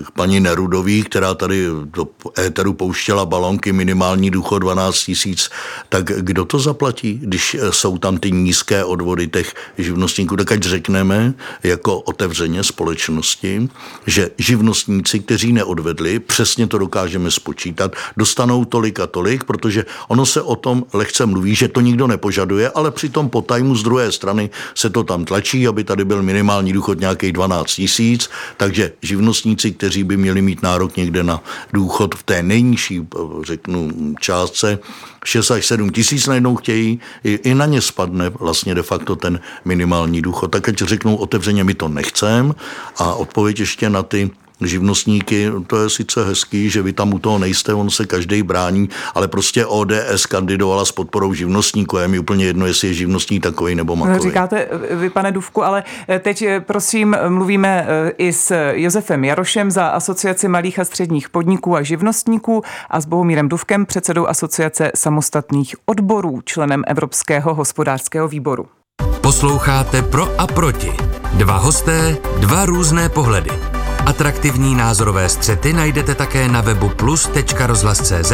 k 0.05 0.11
paní 0.11 0.39
Nerudový, 0.39 1.03
která 1.03 1.33
tady 1.33 1.65
do 1.83 2.07
éteru 2.39 2.73
pouštěla 2.73 3.25
balonky 3.25 3.73
minimální 3.73 4.31
důchod 4.31 4.59
12 4.59 4.78
12 4.79 5.03
tisíc, 5.03 5.49
tak 5.89 6.05
kdo 6.05 6.45
to 6.45 6.59
zaplatí, 6.59 7.19
když 7.23 7.55
eh, 7.55 7.71
jsou 7.71 7.97
tam 7.97 8.17
ty 8.17 8.31
nízké 8.31 8.83
odvody 8.83 9.27
těch 9.27 9.53
živnostníků? 9.77 10.35
Tak 10.35 10.51
ať 10.51 10.63
řekneme 10.63 11.33
jako 11.63 11.99
otevřeně 11.99 12.63
společnosti, 12.63 13.69
že 14.07 14.31
živnostníci, 14.37 15.19
kteří 15.19 15.53
neodvedli, 15.53 16.19
přesně 16.19 16.67
to 16.67 16.77
dokážeme 16.77 17.31
spočítat, 17.31 17.95
dostanou 18.17 18.65
tolik 18.65 18.99
a 18.99 19.07
tolik, 19.07 19.43
protože 19.43 19.85
ono 20.07 20.25
se 20.25 20.41
o 20.41 20.55
tom 20.55 20.85
lehce 20.93 21.25
mluví, 21.25 21.55
že 21.55 21.67
to 21.67 21.81
nikdo 21.81 22.07
nepožaduje, 22.07 22.69
ale 22.69 22.91
přitom 22.91 23.29
po 23.29 23.41
tajmu 23.41 23.75
z 23.75 23.83
druhé 23.83 24.11
strany 24.11 24.49
se 24.75 24.89
to 24.89 25.03
tam 25.03 25.25
tlačí, 25.25 25.67
aby 25.67 25.83
tady 25.83 26.05
byl 26.05 26.23
minimální 26.23 26.73
důchod 26.73 26.99
nějakých 26.99 27.33
12 27.33 27.73
tisíc, 27.73 28.29
takže 28.57 28.91
živnostníci, 29.01 29.71
kteří 29.71 30.03
by 30.03 30.17
měli 30.17 30.41
mít 30.41 30.63
nárok 30.63 30.97
někde 30.97 31.23
na 31.23 31.43
důchod 31.73 32.15
v 32.15 32.23
té 32.23 32.43
nejnižší, 32.43 33.07
řeknu, 33.43 33.89
částce, 34.19 34.68
zase 34.69 34.79
6 35.25 35.51
až 35.51 35.65
7 35.65 35.89
tisíc 35.89 36.27
najednou 36.27 36.55
chtějí, 36.55 36.99
i, 37.23 37.39
i 37.43 37.53
na 37.55 37.65
ně 37.65 37.81
spadne 37.81 38.29
vlastně 38.29 38.75
de 38.75 38.83
facto 38.83 39.15
ten 39.15 39.39
minimální 39.65 40.21
důchod. 40.21 40.47
Tak 40.47 40.69
ať 40.69 40.77
řeknou 40.77 41.15
otevřeně, 41.15 41.63
my 41.63 41.73
to 41.73 41.87
nechcem 41.87 42.55
a 42.97 43.13
odpověď 43.13 43.59
ještě 43.59 43.89
na 43.89 44.03
ty 44.03 44.31
živnostníky, 44.61 45.51
to 45.67 45.83
je 45.83 45.89
sice 45.89 46.25
hezký, 46.25 46.69
že 46.69 46.81
vy 46.81 46.93
tam 46.93 47.13
u 47.13 47.19
toho 47.19 47.39
nejste, 47.39 47.73
on 47.73 47.89
se 47.89 48.05
každý 48.05 48.43
brání, 48.43 48.89
ale 49.15 49.27
prostě 49.27 49.65
ODS 49.65 50.25
kandidovala 50.25 50.85
s 50.85 50.91
podporou 50.91 51.33
živnostníků. 51.33 51.97
Je 51.97 52.07
mi 52.07 52.19
úplně 52.19 52.45
jedno, 52.45 52.65
jestli 52.65 52.87
je 52.87 52.93
živnostník 52.93 53.43
takový 53.43 53.75
nebo 53.75 53.95
makový. 53.95 54.19
Říkáte 54.19 54.67
vy, 54.91 55.09
pane 55.09 55.31
Duvku, 55.31 55.63
ale 55.63 55.83
teď 56.19 56.45
prosím 56.59 57.17
mluvíme 57.27 57.87
i 58.17 58.33
s 58.33 58.71
Josefem 58.71 59.23
Jarošem 59.23 59.71
za 59.71 59.87
Asociaci 59.87 60.47
malých 60.47 60.79
a 60.79 60.85
středních 60.85 61.29
podniků 61.29 61.75
a 61.75 61.81
živnostníků 61.81 62.61
a 62.89 63.01
s 63.01 63.05
Bohumírem 63.05 63.49
Duvkem, 63.49 63.85
předsedou 63.85 64.27
Asociace 64.27 64.91
samostatných 64.95 65.75
odborů, 65.85 66.41
členem 66.45 66.83
Evropského 66.87 67.53
hospodářského 67.53 68.27
výboru. 68.27 68.67
Posloucháte 69.21 70.01
Pro 70.01 70.41
a 70.41 70.47
proti. 70.47 70.91
Dva 71.33 71.57
hosté, 71.57 72.17
dva 72.39 72.65
různé 72.65 73.09
pohledy. 73.09 73.68
Atraktivní 74.05 74.75
názorové 74.75 75.29
střety 75.29 75.73
najdete 75.73 76.15
také 76.15 76.47
na 76.47 76.61
webu 76.61 76.89
plus.rozhlas.cz, 76.89 78.31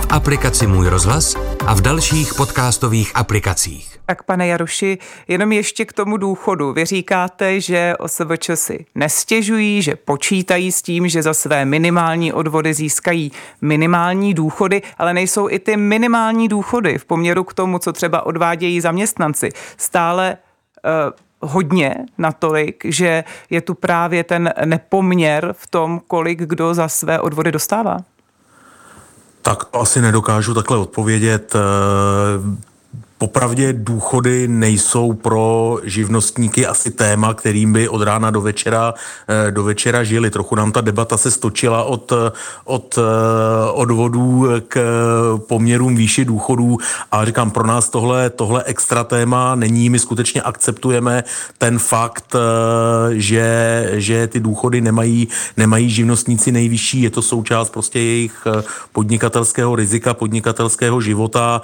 v 0.00 0.06
aplikaci 0.10 0.66
Můj 0.66 0.88
rozhlas 0.88 1.36
a 1.66 1.74
v 1.74 1.80
dalších 1.80 2.34
podcastových 2.34 3.12
aplikacích. 3.14 3.98
Tak 4.06 4.22
pane 4.22 4.46
Jaroši, 4.46 4.98
jenom 5.28 5.52
ještě 5.52 5.84
k 5.84 5.92
tomu 5.92 6.16
důchodu. 6.16 6.72
Vy 6.72 6.84
říkáte, 6.84 7.60
že 7.60 7.94
OSVČ 7.98 8.50
si 8.54 8.86
nestěžují, 8.94 9.82
že 9.82 9.96
počítají 9.96 10.72
s 10.72 10.82
tím, 10.82 11.08
že 11.08 11.22
za 11.22 11.34
své 11.34 11.64
minimální 11.64 12.32
odvody 12.32 12.74
získají 12.74 13.32
minimální 13.60 14.34
důchody, 14.34 14.82
ale 14.98 15.14
nejsou 15.14 15.48
i 15.48 15.58
ty 15.58 15.76
minimální 15.76 16.48
důchody 16.48 16.98
v 16.98 17.04
poměru 17.04 17.44
k 17.44 17.54
tomu, 17.54 17.78
co 17.78 17.92
třeba 17.92 18.26
odvádějí 18.26 18.80
zaměstnanci. 18.80 19.48
Stále 19.76 20.36
uh, 20.84 21.29
hodně 21.40 21.94
natolik, 22.18 22.84
že 22.84 23.24
je 23.50 23.60
tu 23.60 23.74
právě 23.74 24.24
ten 24.24 24.52
nepoměr 24.64 25.54
v 25.58 25.66
tom, 25.66 26.00
kolik 26.06 26.38
kdo 26.38 26.74
za 26.74 26.88
své 26.88 27.20
odvody 27.20 27.52
dostává? 27.52 27.98
Tak 29.42 29.64
to 29.64 29.80
asi 29.80 30.00
nedokážu 30.00 30.54
takhle 30.54 30.78
odpovědět. 30.78 31.54
Popravdě 33.20 33.72
důchody 33.72 34.48
nejsou 34.48 35.12
pro 35.12 35.78
živnostníky 35.84 36.66
asi 36.66 36.90
téma, 36.90 37.34
kterým 37.34 37.72
by 37.72 37.88
od 37.88 38.02
rána 38.02 38.30
do 38.30 38.40
večera, 38.40 38.94
eh, 39.28 39.50
do 39.50 39.64
večera 39.64 40.04
žili. 40.04 40.30
Trochu 40.30 40.54
nám 40.54 40.72
ta 40.72 40.80
debata 40.80 41.16
se 41.16 41.30
stočila 41.30 41.84
od, 41.84 42.12
od 42.64 42.98
eh, 42.98 43.70
odvodů 43.72 44.46
k 44.68 44.80
poměrům 45.48 45.96
výši 45.96 46.24
důchodů 46.24 46.78
a 47.12 47.24
říkám, 47.24 47.50
pro 47.50 47.66
nás 47.66 47.88
tohle, 47.88 48.30
tohle 48.30 48.62
extra 48.64 49.04
téma 49.04 49.54
není. 49.54 49.90
My 49.90 49.98
skutečně 49.98 50.42
akceptujeme 50.42 51.24
ten 51.58 51.78
fakt, 51.78 52.34
eh, 52.34 52.40
že, 53.14 53.90
že 53.92 54.26
ty 54.26 54.40
důchody 54.40 54.80
nemají, 54.80 55.28
nemají 55.56 55.90
živnostníci 55.90 56.52
nejvyšší. 56.52 57.02
Je 57.02 57.10
to 57.10 57.22
součást 57.22 57.70
prostě 57.70 57.98
jejich 57.98 58.46
podnikatelského 58.92 59.76
rizika, 59.76 60.14
podnikatelského 60.14 61.00
života 61.00 61.62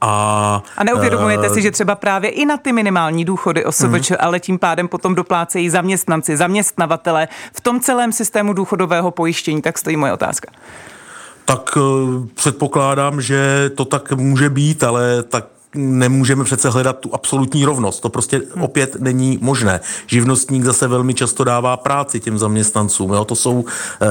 a, 0.00 0.62
a 0.76 0.84
neuvědomujete 0.98 1.48
uh, 1.48 1.54
si, 1.54 1.62
že 1.62 1.70
třeba 1.70 1.94
právě 1.94 2.30
i 2.30 2.46
na 2.46 2.56
ty 2.56 2.72
minimální 2.72 3.24
důchody 3.24 3.64
OSVČ, 3.64 4.10
hmm. 4.10 4.18
ale 4.20 4.40
tím 4.40 4.58
pádem 4.58 4.88
potom 4.88 5.14
doplácejí 5.14 5.70
zaměstnanci, 5.70 6.36
zaměstnavatele 6.36 7.28
v 7.52 7.60
tom 7.60 7.80
celém 7.80 8.12
systému 8.12 8.52
důchodového 8.52 9.10
pojištění, 9.10 9.62
tak 9.62 9.78
stojí 9.78 9.96
moje 9.96 10.12
otázka. 10.12 10.52
Tak 11.44 11.76
uh, 11.76 12.26
předpokládám, 12.34 13.20
že 13.20 13.70
to 13.74 13.84
tak 13.84 14.12
může 14.12 14.50
být, 14.50 14.84
ale 14.84 15.22
tak 15.22 15.44
nemůžeme 15.74 16.44
přece 16.44 16.70
hledat 16.70 16.98
tu 16.98 17.14
absolutní 17.14 17.64
rovnost. 17.64 18.00
To 18.00 18.08
prostě 18.08 18.42
hmm. 18.54 18.62
opět 18.62 18.96
není 19.00 19.38
možné. 19.42 19.80
Živnostník 20.06 20.64
zase 20.64 20.88
velmi 20.88 21.14
často 21.14 21.44
dává 21.44 21.76
práci 21.76 22.20
těm 22.20 22.38
zaměstnancům. 22.38 23.12
Jo? 23.12 23.24
To 23.24 23.36
jsou, 23.36 23.64
e, 24.02 24.06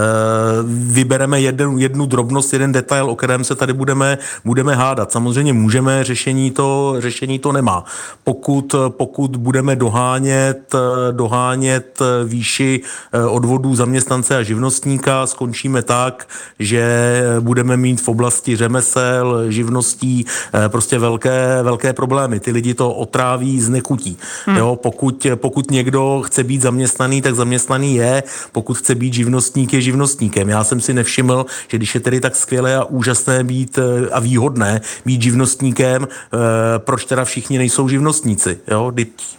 vybereme 0.68 1.42
jednu, 1.42 1.78
jednu 1.78 2.06
drobnost, 2.06 2.54
jeden 2.54 2.72
detail, 2.72 3.10
o 3.10 3.16
kterém 3.16 3.44
se 3.44 3.56
tady 3.56 3.74
budeme, 3.74 4.18
budeme 4.46 4.76
hádat. 4.76 5.12
Samozřejmě 5.12 5.54
můžeme, 5.54 6.04
řešení 6.04 6.52
to, 6.52 6.96
řešení 7.00 7.40
to 7.40 7.52
nemá. 7.52 7.84
Pokud, 8.24 8.76
pokud 8.90 9.38
budeme 9.38 9.76
dohánět, 9.76 10.76
dohánět 11.12 12.00
výši 12.26 12.82
eh, 13.14 13.26
odvodů 13.26 13.76
zaměstnance 13.76 14.38
a 14.38 14.44
živnostníka, 14.44 15.28
skončíme 15.28 15.82
tak, 15.82 16.28
že 16.60 17.22
budeme 17.40 17.78
mít 17.78 18.02
v 18.02 18.08
oblasti 18.08 18.56
řemesel, 18.56 19.52
živností 19.52 20.26
eh, 20.54 20.70
prostě 20.70 21.00
velké 21.00 21.48
velké, 21.64 21.94
problémy. 21.94 22.40
Ty 22.40 22.52
lidi 22.52 22.74
to 22.74 22.94
otráví 22.94 23.62
z 23.62 23.70
nekutí. 23.70 24.18
Hmm. 24.46 24.58
Jo, 24.58 24.76
pokud, 24.76 25.28
pokud 25.36 25.72
někdo 25.72 26.22
chce 26.26 26.44
být 26.44 26.62
zaměstnaný, 26.62 27.22
tak 27.22 27.36
zaměstnaný 27.36 27.96
je. 27.96 28.24
Pokud 28.52 28.78
chce 28.78 28.96
být 28.96 29.14
živnostník, 29.14 29.74
je 29.74 29.82
živnostníkem. 29.82 30.50
Já 30.50 30.64
jsem 30.64 30.82
si 30.82 30.94
nevšiml, 30.94 31.46
že 31.68 31.78
když 31.78 31.96
je 31.96 32.02
tedy 32.02 32.20
tak 32.20 32.36
skvělé 32.36 32.76
a 32.76 32.84
úžasné 32.84 33.44
být 33.44 33.78
eh, 33.78 34.10
a 34.10 34.20
výhodné 34.20 34.82
být 35.06 35.22
živnostníkem, 35.22 36.08
eh, 36.08 36.38
proč 36.78 37.06
teda 37.06 37.26
všichni 37.26 37.58
nejsou 37.58 37.90
živnostníci? 37.90 38.60
Jo, 38.68 38.92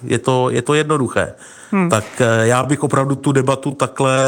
je 0.02 0.18
to, 0.18 0.50
je 0.50 0.62
to 0.62 0.74
jednoduché 0.74 1.34
hmm. 1.70 1.90
tak 1.90 2.04
eh, 2.20 2.46
já 2.46 2.62
bych 2.62 2.82
opravdu 2.82 3.14
tu 3.14 3.32
debatu 3.32 3.70
takhle, 3.70 4.18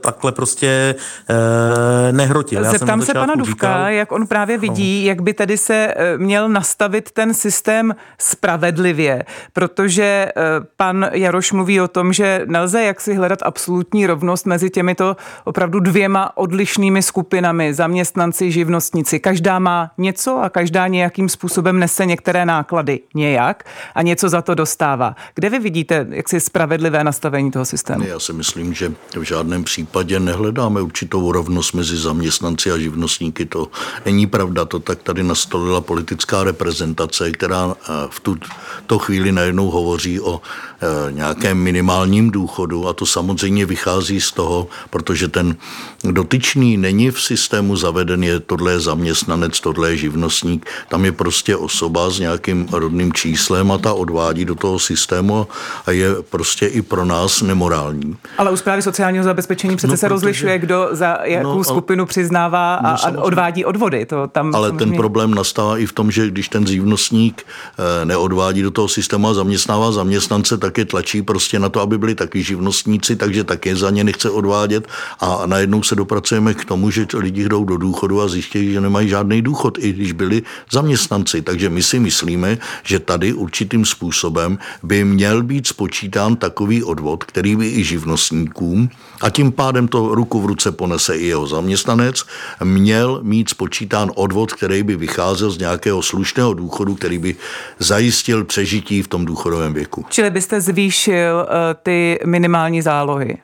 takhle 0.00 0.32
prostě 0.32 0.94
eh, 1.30 2.12
nehrotil. 2.12 2.64
Já 2.64 2.70
Zeptám 2.70 3.02
se 3.02 3.14
pana 3.14 3.34
Duvka, 3.34 3.52
říkal, 3.52 3.88
jak 3.88 4.12
on 4.12 4.26
právě 4.26 4.58
vidí, 4.58 5.02
no. 5.02 5.08
jak 5.08 5.22
by 5.22 5.34
tedy 5.34 5.58
se 5.58 5.94
eh, 5.96 6.18
měl 6.18 6.48
nastavit 6.48 7.10
ten 7.10 7.34
systém 7.34 7.94
spravedlivě, 8.18 9.24
protože 9.52 10.28
pan 10.76 11.10
Jaroš 11.12 11.52
mluví 11.52 11.80
o 11.80 11.88
tom, 11.88 12.12
že 12.12 12.42
nelze 12.46 12.82
jaksi 12.82 13.14
hledat 13.14 13.38
absolutní 13.42 14.06
rovnost 14.06 14.46
mezi 14.46 14.70
těmito 14.70 15.16
opravdu 15.44 15.80
dvěma 15.80 16.36
odlišnými 16.36 17.02
skupinami, 17.02 17.74
zaměstnanci, 17.74 18.50
živnostníci. 18.50 19.20
Každá 19.20 19.58
má 19.58 19.90
něco 19.98 20.42
a 20.42 20.48
každá 20.48 20.86
nějakým 20.86 21.28
způsobem 21.28 21.78
nese 21.78 22.06
některé 22.06 22.46
náklady 22.46 23.00
nějak 23.14 23.64
a 23.94 24.02
něco 24.02 24.28
za 24.28 24.42
to 24.42 24.54
dostává. 24.54 25.14
Kde 25.34 25.50
vy 25.50 25.58
vidíte, 25.58 26.06
jak 26.10 26.28
si 26.28 26.40
spravedlivě 26.40 26.87
spravedlivé 26.88 27.04
nastavení 27.04 27.50
toho 27.50 27.64
systému. 27.64 28.04
Já 28.04 28.18
si 28.18 28.32
myslím, 28.32 28.74
že 28.74 28.92
v 29.16 29.22
žádném 29.22 29.64
případě 29.64 30.20
nehledáme 30.20 30.80
určitou 30.80 31.32
rovnost 31.32 31.72
mezi 31.72 31.96
zaměstnanci 31.96 32.70
a 32.70 32.78
živnostníky. 32.78 33.46
To 33.46 33.68
není 34.04 34.26
pravda, 34.26 34.64
to 34.64 34.78
tak 34.78 35.02
tady 35.02 35.22
nastolila 35.22 35.80
politická 35.80 36.44
reprezentace, 36.44 37.30
která 37.32 37.74
eh, 37.74 37.92
v 38.10 38.20
tuto 38.20 38.98
chvíli 38.98 39.32
najednou 39.32 39.70
hovoří 39.70 40.20
o 40.20 40.40
eh, 40.40 41.12
nějakém 41.12 41.58
minimálním 41.58 42.30
důchodu 42.30 42.88
a 42.88 42.92
to 42.92 43.06
samozřejmě 43.06 43.66
vychází 43.66 44.20
z 44.20 44.32
toho, 44.32 44.68
protože 44.90 45.28
ten 45.28 45.56
dotyčný 46.04 46.76
není 46.76 47.10
v 47.10 47.20
systému 47.20 47.76
zaveden, 47.76 48.24
je 48.24 48.40
tohle 48.40 48.72
je 48.72 48.80
zaměstnanec, 48.80 49.60
tohle 49.60 49.90
je 49.90 49.96
živnostník, 49.96 50.66
tam 50.88 51.04
je 51.04 51.12
prostě 51.12 51.56
osoba 51.56 52.10
s 52.10 52.18
nějakým 52.18 52.68
rodným 52.72 53.12
číslem 53.12 53.72
a 53.72 53.78
ta 53.78 53.92
odvádí 53.92 54.44
do 54.44 54.54
toho 54.54 54.78
systému 54.78 55.46
a 55.86 55.90
je 55.90 56.22
prostě 56.22 56.66
pro 56.82 57.04
nás 57.04 57.42
nemorální. 57.42 58.16
Ale 58.38 58.50
u 58.50 58.56
zprávy 58.56 58.82
sociálního 58.82 59.24
zabezpečení 59.24 59.76
přece 59.76 59.90
no, 59.90 59.96
se 59.96 60.06
protože... 60.06 60.08
rozlišuje, 60.08 60.58
kdo 60.58 60.88
za 60.92 61.18
jakou 61.24 61.58
no, 61.58 61.64
skupinu 61.64 62.06
přiznává 62.06 62.74
a, 62.74 63.10
no, 63.10 63.20
a 63.20 63.22
odvádí 63.22 63.64
odvody. 63.64 64.06
To 64.06 64.26
tam 64.26 64.54
ale 64.54 64.68
samozřejmě... 64.68 64.86
ten 64.86 64.96
problém 64.96 65.34
nastává 65.34 65.78
i 65.78 65.86
v 65.86 65.92
tom, 65.92 66.10
že 66.10 66.30
když 66.30 66.48
ten 66.48 66.66
živnostník 66.66 67.42
eh, 67.42 68.04
neodvádí 68.04 68.62
do 68.62 68.70
toho 68.70 68.88
systému 68.88 69.28
a 69.28 69.34
zaměstnává 69.34 69.92
zaměstnance, 69.92 70.58
tak 70.58 70.78
je 70.78 70.84
tlačí 70.84 71.22
prostě 71.22 71.58
na 71.58 71.68
to, 71.68 71.80
aby 71.80 71.98
byli 71.98 72.14
taky 72.14 72.42
živnostníci, 72.42 73.16
takže 73.16 73.44
taky 73.44 73.76
za 73.76 73.90
ně 73.90 74.04
nechce 74.04 74.30
odvádět 74.30 74.88
a 75.20 75.42
najednou 75.46 75.82
se 75.82 75.94
dopracujeme 75.94 76.54
k 76.54 76.64
tomu, 76.64 76.90
že 76.90 77.06
lidi 77.14 77.48
jdou 77.48 77.64
do 77.64 77.76
důchodu 77.76 78.22
a 78.22 78.28
zjistí, 78.28 78.72
že 78.72 78.80
nemají 78.80 79.08
žádný 79.08 79.42
důchod, 79.42 79.78
i 79.78 79.92
když 79.92 80.12
byli 80.12 80.42
zaměstnanci. 80.70 81.42
Takže 81.42 81.70
my 81.70 81.82
si 81.82 82.00
myslíme, 82.00 82.58
že 82.82 82.98
tady 82.98 83.32
určitým 83.32 83.84
způsobem 83.84 84.58
by 84.82 85.04
měl 85.04 85.42
být 85.42 85.66
spočítán 85.66 86.36
takový 86.36 86.67
odvod, 86.82 87.24
který 87.24 87.56
by 87.56 87.68
i 87.68 87.84
živnostníkům, 87.84 88.90
a 89.20 89.30
tím 89.30 89.52
pádem 89.52 89.88
to 89.88 90.14
ruku 90.14 90.40
v 90.40 90.46
ruce 90.46 90.72
ponese 90.72 91.16
i 91.16 91.26
jeho 91.26 91.46
zaměstnanec, 91.46 92.24
měl 92.64 93.20
mít 93.22 93.48
spočítán 93.48 94.10
odvod, 94.14 94.52
který 94.52 94.82
by 94.82 94.96
vycházel 94.96 95.50
z 95.50 95.58
nějakého 95.58 96.02
slušného 96.02 96.54
důchodu, 96.54 96.94
který 96.94 97.18
by 97.18 97.36
zajistil 97.78 98.44
přežití 98.44 99.02
v 99.02 99.08
tom 99.08 99.24
důchodovém 99.24 99.74
věku. 99.74 100.04
Čili 100.08 100.30
byste 100.30 100.60
zvýšil 100.60 101.34
uh, 101.36 101.54
ty 101.82 102.18
minimální 102.24 102.82
zálohy? 102.82 103.38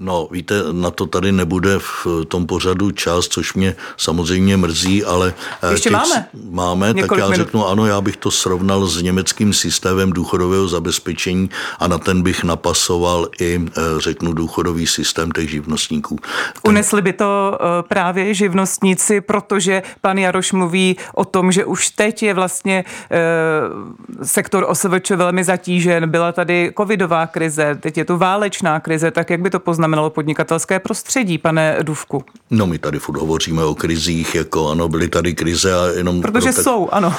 No, 0.00 0.28
víte, 0.30 0.54
na 0.72 0.90
to 0.90 1.06
tady 1.06 1.32
nebude 1.32 1.78
v 1.78 2.06
tom 2.28 2.46
pořadu 2.46 2.90
čas, 2.90 3.28
což 3.28 3.54
mě 3.54 3.76
samozřejmě 3.96 4.56
mrzí, 4.56 5.04
ale... 5.04 5.34
Eh, 5.62 5.72
Ještě 5.72 5.90
máme. 5.90 6.26
Máme, 6.50 6.86
Několik 6.86 7.08
tak 7.08 7.18
já 7.18 7.24
minut. 7.24 7.36
řeknu, 7.36 7.66
ano, 7.66 7.86
já 7.86 8.00
bych 8.00 8.16
to 8.16 8.30
srovnal 8.30 8.86
s 8.86 9.02
německým 9.02 9.52
systémem 9.52 10.12
důchodového 10.12 10.68
zabezpečení 10.68 11.50
a 11.78 11.88
na 11.88 11.98
ten 11.98 12.22
bych 12.22 12.44
napasoval 12.44 13.28
i, 13.40 13.60
eh, 13.68 13.80
řeknu, 13.98 14.32
důchodový 14.32 14.86
systém 14.86 15.30
těch 15.30 15.50
živnostníků. 15.50 16.16
Ten... 16.62 16.70
Unesli 16.70 17.02
by 17.02 17.12
to 17.12 17.58
eh, 17.60 17.82
právě 17.82 18.34
živnostníci, 18.34 19.20
protože 19.20 19.82
pan 20.00 20.18
Jaroš 20.18 20.52
mluví 20.52 20.96
o 21.14 21.24
tom, 21.24 21.52
že 21.52 21.64
už 21.64 21.88
teď 21.88 22.22
je 22.22 22.34
vlastně 22.34 22.84
sektor 24.22 24.64
OSVČ 24.68 25.10
velmi 25.10 25.44
zatížen, 25.44 26.10
byla 26.10 26.32
tady 26.32 26.72
covidová 26.76 27.26
krize, 27.26 27.78
teď 27.80 27.98
je 27.98 28.04
tu 28.04 28.16
válečná 28.16 28.80
krize, 28.80 29.10
tak 29.10 29.30
jak 29.30 29.40
by 29.40 29.50
to 29.50 29.60
poznal 29.60 29.83
znamenalo 29.84 30.10
podnikatelské 30.10 30.80
prostředí, 30.80 31.38
pane 31.38 31.78
Duvku? 31.82 32.24
No 32.50 32.66
my 32.66 32.78
tady 32.78 32.98
furt 32.98 33.20
hovoříme 33.20 33.64
o 33.64 33.74
krizích, 33.74 34.34
jako 34.34 34.70
ano, 34.70 34.88
byly 34.88 35.08
tady 35.08 35.34
krize 35.34 35.74
a 35.74 35.86
jenom... 35.86 36.20
Protože 36.20 36.52
tak... 36.52 36.64
jsou, 36.64 36.88
ano. 36.92 37.14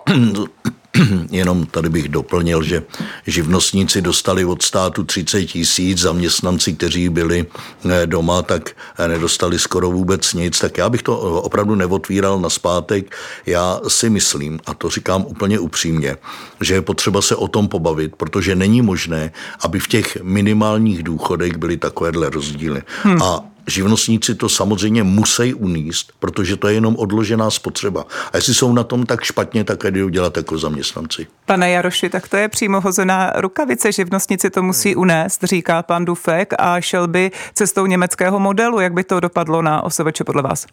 Jenom 1.30 1.66
tady 1.66 1.88
bych 1.88 2.08
doplnil, 2.08 2.62
že 2.62 2.82
živnostníci 3.26 4.02
dostali 4.02 4.44
od 4.44 4.62
státu 4.62 5.04
30 5.04 5.44
tisíc, 5.44 5.98
zaměstnanci, 5.98 6.72
kteří 6.72 7.08
byli 7.08 7.46
eh, 7.90 8.06
doma, 8.06 8.42
tak 8.42 8.70
eh, 8.98 9.08
nedostali 9.08 9.58
skoro 9.58 9.90
vůbec 9.90 10.34
nic. 10.34 10.58
Tak 10.58 10.78
já 10.78 10.88
bych 10.88 11.02
to 11.02 11.12
eh, 11.12 11.40
opravdu 11.40 11.74
neotvíral 11.74 12.40
na 12.40 12.50
zpátek. 12.50 13.16
Já 13.46 13.80
si 13.88 14.10
myslím, 14.10 14.60
a 14.66 14.74
to 14.74 14.90
říkám 14.90 15.24
úplně 15.28 15.58
upřímně, 15.58 16.16
že 16.60 16.74
je 16.74 16.82
potřeba 16.82 17.22
se 17.22 17.36
o 17.36 17.48
tom 17.48 17.68
pobavit, 17.68 18.16
protože 18.16 18.54
není 18.54 18.82
možné, 18.82 19.32
aby 19.60 19.78
v 19.78 19.88
těch 19.88 20.18
minimálních 20.22 21.02
důchodech 21.02 21.56
byly 21.56 21.76
takovéhle 21.76 22.30
rozdíly. 22.30 22.82
Hmm. 23.02 23.22
A 23.22 23.55
živnostníci 23.66 24.34
to 24.34 24.48
samozřejmě 24.48 25.02
musí 25.02 25.54
uníst, 25.54 26.12
protože 26.18 26.56
to 26.56 26.68
je 26.68 26.74
jenom 26.74 26.96
odložená 26.96 27.50
spotřeba. 27.50 28.04
A 28.32 28.36
jestli 28.36 28.54
jsou 28.54 28.72
na 28.72 28.84
tom 28.84 29.06
tak 29.06 29.24
špatně, 29.24 29.64
tak 29.64 29.84
jdou 29.84 30.08
dělat 30.08 30.36
jako 30.36 30.58
zaměstnanci. 30.58 31.26
Pane 31.46 31.70
Jaroši, 31.70 32.08
tak 32.08 32.28
to 32.28 32.36
je 32.36 32.48
přímo 32.48 32.80
hozená 32.80 33.32
rukavice. 33.36 33.92
Živnostníci 33.92 34.50
to 34.50 34.62
musí 34.62 34.96
unést, 34.96 35.44
říká 35.44 35.82
pan 35.82 36.04
Dufek 36.04 36.54
a 36.58 36.80
šel 36.80 37.08
by 37.08 37.30
cestou 37.54 37.86
německého 37.86 38.38
modelu. 38.38 38.80
Jak 38.80 38.92
by 38.92 39.04
to 39.04 39.20
dopadlo 39.20 39.62
na 39.62 39.82
OSVČ 39.82 40.22
podle 40.26 40.42
vás? 40.42 40.66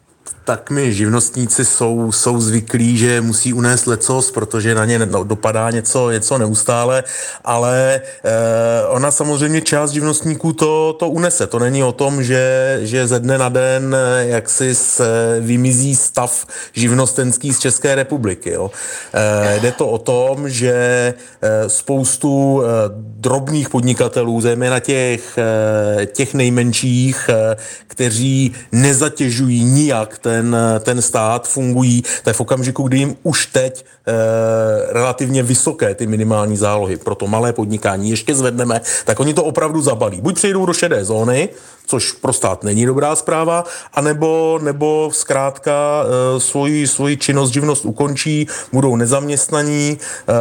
Tak 0.45 0.69
my 0.69 0.93
živnostníci 0.93 1.65
jsou, 1.65 2.11
jsou 2.11 2.41
zvyklí, 2.41 2.97
že 2.97 3.21
musí 3.21 3.53
unést 3.53 3.87
lecos, 3.87 4.31
protože 4.31 4.75
na 4.75 4.85
ně 4.85 4.99
dopadá 5.23 5.71
něco, 5.71 6.11
něco 6.11 6.37
neustále, 6.37 7.03
ale 7.43 8.01
eh, 8.23 8.87
ona 8.87 9.11
samozřejmě 9.11 9.61
část 9.61 9.91
živnostníků 9.91 10.53
to, 10.53 10.95
to 10.99 11.09
unese. 11.09 11.47
To 11.47 11.59
není 11.59 11.83
o 11.83 11.91
tom, 11.91 12.23
že, 12.23 12.79
že 12.81 13.07
ze 13.07 13.19
dne 13.19 13.37
na 13.37 13.49
den 13.49 13.95
eh, 13.95 14.25
jak 14.27 14.49
si 14.49 14.75
se 14.75 15.37
vymizí 15.39 15.95
stav 15.95 16.45
živnostenský 16.73 17.53
z 17.53 17.59
České 17.59 17.95
republiky. 17.95 18.51
Jo. 18.51 18.71
Eh, 19.13 19.59
jde 19.59 19.71
to 19.71 19.87
o 19.87 19.97
tom, 19.97 20.49
že 20.49 21.13
spoustu 21.67 22.61
eh, 22.63 22.67
drobných 22.95 23.69
podnikatelů, 23.69 24.41
zejména 24.41 24.79
těch, 24.79 25.37
těch 26.05 26.33
nejmenších, 26.33 27.29
eh, 27.29 27.55
kteří 27.87 28.53
nezatěžují 28.71 29.63
nijak 29.63 30.12
ten, 30.17 30.57
ten 30.79 31.01
stát 31.01 31.47
fungují, 31.47 32.03
tak 32.23 32.35
v 32.35 32.41
okamžiku, 32.41 32.83
kdy 32.83 32.97
jim 32.97 33.15
už 33.23 33.45
teď 33.45 33.85
e, 34.07 34.93
relativně 34.93 35.43
vysoké 35.43 35.95
ty 35.95 36.07
minimální 36.07 36.57
zálohy 36.57 36.97
pro 36.97 37.15
to 37.15 37.27
malé 37.27 37.53
podnikání 37.53 38.09
ještě 38.09 38.35
zvedneme, 38.35 38.81
tak 39.05 39.19
oni 39.19 39.33
to 39.33 39.43
opravdu 39.43 39.81
zabalí. 39.81 40.21
Buď 40.21 40.35
přejdou 40.35 40.65
do 40.65 40.73
šedé 40.73 41.05
zóny, 41.05 41.49
což 41.85 42.11
pro 42.11 42.33
stát 42.33 42.63
není 42.63 42.85
dobrá 42.85 43.15
zpráva, 43.15 43.63
anebo 43.93 44.59
nebo 44.61 45.09
zkrátka 45.13 46.03
e, 46.03 46.39
svoji, 46.39 46.87
svoji 46.87 47.17
činnost, 47.17 47.51
živnost 47.51 47.85
ukončí, 47.85 48.47
budou 48.73 48.95
nezaměstnaní 48.95 49.97
e, 49.97 50.33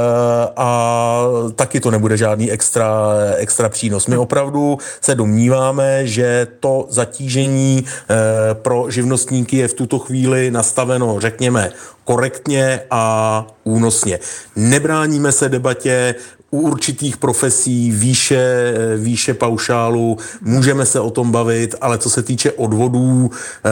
a 0.56 1.22
taky 1.54 1.80
to 1.80 1.90
nebude 1.90 2.16
žádný 2.16 2.50
extra, 2.50 3.14
extra 3.36 3.68
přínos. 3.68 4.06
My 4.06 4.16
opravdu 4.16 4.78
se 5.00 5.14
domníváme, 5.14 6.06
že 6.06 6.46
to 6.60 6.86
zatížení 6.88 7.84
e, 7.84 8.54
pro 8.54 8.90
živnostníky 8.90 9.61
je 9.62 9.68
v 9.68 9.74
tuto 9.74 9.98
chvíli 9.98 10.50
nastaveno, 10.50 11.20
řekněme, 11.20 11.72
korektně 12.04 12.80
a 12.90 13.46
únosně. 13.64 14.18
Nebráníme 14.56 15.32
se 15.32 15.48
debatě 15.48 16.14
u 16.52 16.60
určitých 16.60 17.16
profesí 17.16 17.90
výše, 17.90 18.74
výše 18.96 19.34
paušálu, 19.34 20.18
můžeme 20.40 20.86
se 20.86 21.00
o 21.00 21.10
tom 21.10 21.30
bavit, 21.30 21.74
ale 21.80 21.98
co 21.98 22.10
se 22.10 22.22
týče 22.22 22.52
odvodů, 22.52 23.30
eh, 23.30 23.70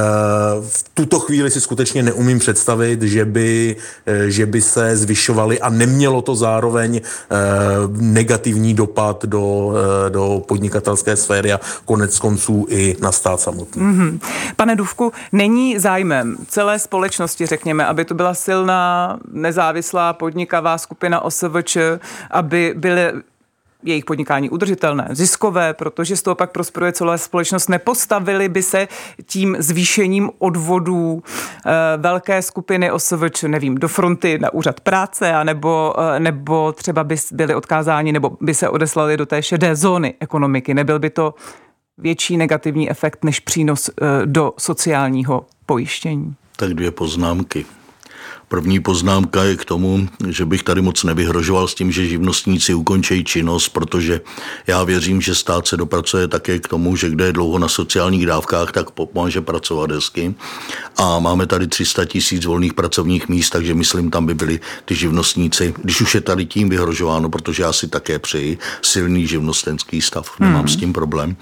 v 0.69 0.85
tuto 0.95 1.21
chvíli 1.21 1.51
si 1.51 1.61
skutečně 1.61 2.03
neumím 2.03 2.39
představit, 2.39 3.03
že 3.03 3.25
by, 3.25 3.77
eh, 4.07 4.31
že 4.31 4.47
by 4.47 4.61
se 4.61 4.97
zvyšovaly 4.97 5.61
a 5.61 5.69
nemělo 5.69 6.23
to 6.23 6.35
zároveň 6.35 7.01
eh, 7.01 7.37
negativní 8.01 8.75
dopad 8.75 9.25
do, 9.25 9.73
do 10.09 10.43
podnikatelské 10.49 11.17
sféry 11.17 11.53
a 11.53 11.61
konec 11.85 12.19
konců 12.19 12.67
i 12.69 12.97
na 13.01 13.13
stát 13.13 13.41
samotný. 13.41 13.83
Mm-hmm. 13.83 14.21
Pane 14.57 14.77
Duvku, 14.77 15.13
není 15.33 15.79
zájmem 15.79 16.37
celé 16.49 16.79
společnosti, 16.79 17.47
řekněme, 17.47 17.87
aby 17.87 18.05
to 18.05 18.15
byla 18.15 18.35
silná, 18.35 19.19
nezávislá 19.33 20.13
podnikavá 20.13 20.79
skupina 20.79 21.21
OSVČ, 21.21 21.77
aby 22.31 22.70
byly 22.75 23.13
jejich 23.83 24.05
podnikání 24.05 24.51
udržitelné, 24.51 25.09
ziskové, 25.11 25.75
protože 25.75 26.17
z 26.17 26.23
toho 26.23 26.35
pak 26.35 26.51
prosperuje 26.51 26.93
celá 26.93 27.19
společnost. 27.19 27.69
Nepostavili 27.69 28.49
by 28.49 28.63
se 28.63 28.89
tím 29.27 29.57
zvýšením 29.59 30.31
odvodů 30.39 31.23
e, 31.67 31.97
velké 31.97 32.43
skupiny 32.43 32.91
OSVČ, 32.91 33.43
nevím, 33.43 33.75
do 33.75 33.89
fronty 33.89 34.39
na 34.39 34.53
úřad 34.53 34.81
práce, 34.81 35.35
anebo, 35.35 35.95
e, 36.01 36.21
nebo 36.21 36.73
třeba 36.73 37.05
by 37.05 37.17
byli 37.33 37.55
odkázáni, 37.55 38.13
nebo 38.13 38.37
by 38.41 38.55
se 38.55 38.69
odeslali 38.69 39.17
do 39.17 39.27
té 39.27 39.43
šedé 39.43 39.77
zóny 39.77 40.15
ekonomiky. 40.21 40.75
Nebyl 40.75 40.99
by 40.99 41.11
to 41.11 41.35
větší 41.99 42.37
negativní 42.37 42.91
efekt 42.91 43.25
než 43.25 43.41
přínos 43.41 43.89
e, 43.89 43.93
do 44.27 44.53
sociálního 44.59 45.47
pojištění? 45.67 46.35
Tak 46.57 46.75
dvě 46.75 46.91
poznámky. 46.91 47.67
První 48.51 48.81
poznámka 48.81 49.45
je 49.45 49.57
k 49.57 49.65
tomu, 49.65 50.09
že 50.29 50.45
bych 50.45 50.63
tady 50.63 50.83
moc 50.83 51.05
nevyhrožoval 51.05 51.69
s 51.69 51.75
tím, 51.75 51.93
že 51.93 52.07
živnostníci 52.07 52.75
ukončí 52.75 53.25
činnost, 53.25 53.69
protože 53.69 54.21
já 54.67 54.85
věřím, 54.85 55.21
že 55.21 55.35
stát 55.35 55.67
se 55.67 55.77
dopracuje 55.77 56.29
také 56.29 56.59
k 56.59 56.69
tomu, 56.69 56.97
že 56.97 57.11
kde 57.11 57.25
je 57.25 57.33
dlouho 57.33 57.59
na 57.59 57.69
sociálních 57.69 58.27
dávkách, 58.27 58.73
tak 58.73 58.91
pomůže 58.91 59.41
pracovat 59.41 59.91
hezky. 59.91 60.35
A 60.97 61.19
máme 61.19 61.47
tady 61.47 61.67
300 61.67 62.05
tisíc 62.05 62.45
volných 62.45 62.75
pracovních 62.75 63.29
míst, 63.29 63.51
takže 63.51 63.75
myslím, 63.75 64.11
tam 64.11 64.27
by 64.27 64.35
byli 64.35 64.61
ty 64.85 64.95
živnostníci, 64.95 65.75
když 65.83 66.01
už 66.01 66.15
je 66.15 66.21
tady 66.21 66.47
tím 66.47 66.69
vyhrožováno, 66.69 67.31
protože 67.31 67.63
já 67.63 67.73
si 67.73 67.89
také 67.89 68.19
přeji 68.19 68.59
silný 68.83 69.27
živnostenský 69.27 70.01
stav, 70.01 70.41
nemám 70.41 70.59
hmm. 70.59 70.69
s 70.69 70.77
tím 70.77 70.93
problém, 70.93 71.37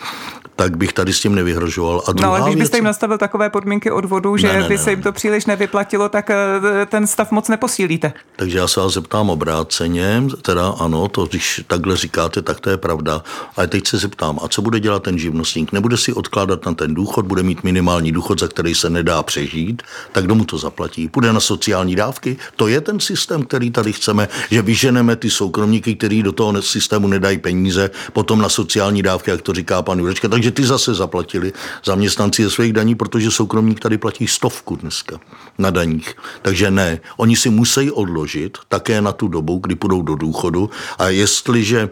tak 0.58 0.76
bych 0.76 0.92
tady 0.92 1.12
s 1.12 1.20
tím 1.20 1.34
nevyhrožoval. 1.34 2.02
A 2.06 2.12
no 2.20 2.34
ale 2.34 2.42
když 2.42 2.56
byste 2.56 2.76
jim 2.76 2.84
nastavil 2.84 3.18
takové 3.18 3.50
podmínky 3.50 3.90
odvodu, 3.90 4.36
že 4.36 4.48
ne, 4.48 4.60
ne, 4.60 4.68
by 4.68 4.78
se 4.78 4.90
jim 4.90 5.02
to 5.02 5.12
příliš 5.12 5.46
nevyplatilo, 5.46 6.08
tak 6.08 6.30
eh, 6.30 6.86
ten 6.98 7.06
stav 7.06 7.30
moc 7.30 7.48
neposílíte. 7.48 8.12
Takže 8.36 8.58
já 8.58 8.68
se 8.68 8.80
vás 8.80 8.92
zeptám 8.92 9.30
obráceně, 9.30 10.22
teda 10.42 10.68
ano, 10.68 11.08
to 11.08 11.26
když 11.26 11.64
takhle 11.66 11.96
říkáte, 11.96 12.42
tak 12.42 12.60
to 12.60 12.70
je 12.70 12.76
pravda. 12.76 13.22
Ale 13.56 13.66
teď 13.66 13.86
se 13.86 13.98
zeptám, 13.98 14.38
a 14.42 14.48
co 14.48 14.62
bude 14.62 14.80
dělat 14.80 15.02
ten 15.02 15.18
živnostník? 15.18 15.72
Nebude 15.72 15.96
si 15.96 16.12
odkládat 16.12 16.66
na 16.66 16.74
ten 16.74 16.94
důchod, 16.94 17.26
bude 17.26 17.42
mít 17.42 17.64
minimální 17.64 18.12
důchod, 18.12 18.40
za 18.40 18.48
který 18.48 18.74
se 18.74 18.90
nedá 18.90 19.22
přežít, 19.22 19.82
tak 20.12 20.24
kdo 20.24 20.34
mu 20.34 20.44
to 20.44 20.58
zaplatí? 20.58 21.08
Půjde 21.08 21.32
na 21.32 21.40
sociální 21.40 21.96
dávky? 21.96 22.36
To 22.56 22.68
je 22.68 22.80
ten 22.80 23.00
systém, 23.00 23.42
který 23.42 23.70
tady 23.70 23.92
chceme, 23.92 24.28
že 24.50 24.62
vyženeme 24.62 25.16
ty 25.16 25.30
soukromníky, 25.30 25.94
kteří 25.94 26.22
do 26.22 26.32
toho 26.32 26.62
systému 26.62 27.08
nedají 27.08 27.38
peníze, 27.38 27.90
potom 28.12 28.38
na 28.42 28.48
sociální 28.48 29.02
dávky, 29.02 29.30
jak 29.30 29.42
to 29.42 29.52
říká 29.52 29.82
pan 29.82 29.98
Jurečka. 29.98 30.28
Takže 30.28 30.48
že 30.48 30.52
ty 30.52 30.64
zase 30.64 30.94
zaplatili 30.94 31.52
zaměstnanci 31.84 32.44
ze 32.44 32.50
svých 32.50 32.72
daní, 32.72 32.94
protože 32.94 33.30
soukromník 33.30 33.80
tady 33.80 33.98
platí 33.98 34.26
stovku 34.26 34.76
dneska 34.76 35.20
na 35.58 35.70
daních. 35.70 36.14
Takže 36.42 36.70
ne, 36.70 36.87
oni 37.16 37.36
si 37.36 37.50
musí 37.50 37.90
odložit 37.90 38.58
také 38.68 39.00
na 39.00 39.12
tu 39.12 39.28
dobu, 39.28 39.58
kdy 39.58 39.74
půjdou 39.74 40.02
do 40.02 40.14
důchodu 40.14 40.70
a 40.98 41.08
jestliže 41.08 41.88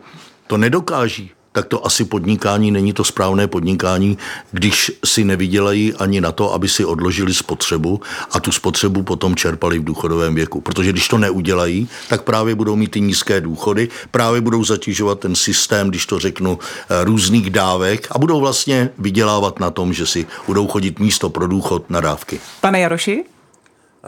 to 0.46 0.56
nedokáží, 0.56 1.30
tak 1.56 1.66
to 1.66 1.86
asi 1.86 2.04
podnikání 2.04 2.70
není 2.70 2.92
to 2.92 3.04
správné 3.04 3.46
podnikání, 3.46 4.18
když 4.52 4.92
si 5.04 5.24
nevydělají 5.24 5.94
ani 5.94 6.20
na 6.20 6.32
to, 6.32 6.52
aby 6.52 6.68
si 6.68 6.84
odložili 6.84 7.34
spotřebu 7.34 8.00
a 8.32 8.40
tu 8.40 8.52
spotřebu 8.52 9.02
potom 9.02 9.36
čerpali 9.36 9.78
v 9.78 9.84
důchodovém 9.84 10.34
věku. 10.34 10.60
Protože 10.60 10.92
když 10.92 11.08
to 11.08 11.18
neudělají, 11.18 11.88
tak 12.08 12.22
právě 12.22 12.54
budou 12.54 12.76
mít 12.76 12.90
ty 12.90 13.00
nízké 13.00 13.40
důchody, 13.40 13.88
právě 14.10 14.40
budou 14.40 14.64
zatěžovat 14.64 15.20
ten 15.20 15.34
systém, 15.34 15.88
když 15.88 16.06
to 16.06 16.18
řeknu, 16.18 16.58
eh, 16.60 17.04
různých 17.04 17.50
dávek 17.50 18.08
a 18.10 18.18
budou 18.18 18.40
vlastně 18.40 18.90
vydělávat 18.98 19.60
na 19.60 19.70
tom, 19.70 19.92
že 19.92 20.06
si 20.06 20.26
budou 20.46 20.66
chodit 20.66 20.98
místo 20.98 21.30
pro 21.30 21.46
důchod 21.46 21.90
na 21.90 22.00
dávky. 22.00 22.40
Pane 22.60 22.80
Jaroši? 22.80 23.24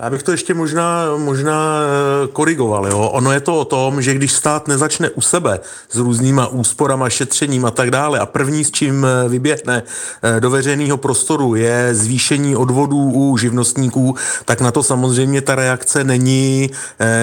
Já 0.03 0.11
bych 0.11 0.23
to 0.23 0.31
ještě 0.31 0.55
možná, 0.55 1.05
možná 1.17 1.81
eh, 1.83 2.29
korigoval. 2.29 2.87
Jo? 2.87 2.99
Ono 2.99 3.33
je 3.33 3.41
to 3.41 3.59
o 3.59 3.65
tom, 3.65 4.03
že 4.03 4.15
když 4.15 4.33
stát 4.33 4.69
nezačne 4.69 5.11
u 5.11 5.21
sebe 5.21 5.61
s 5.91 5.97
různýma 5.97 6.47
úsporama, 6.47 7.11
šetřením 7.11 7.65
a 7.65 7.71
tak 7.71 7.91
dále 7.91 8.19
a 8.19 8.27
první, 8.27 8.65
s 8.65 8.71
čím 8.71 9.07
eh, 9.07 9.29
vyběhne 9.29 9.83
eh, 10.23 10.41
do 10.41 10.51
veřejného 10.51 10.97
prostoru, 10.97 11.55
je 11.55 11.89
zvýšení 11.95 12.57
odvodů 12.57 13.11
u 13.15 13.37
živnostníků, 13.37 14.15
tak 14.45 14.61
na 14.61 14.71
to 14.71 14.83
samozřejmě 14.83 15.41
ta 15.41 15.55
reakce 15.55 16.05
není, 16.05 16.71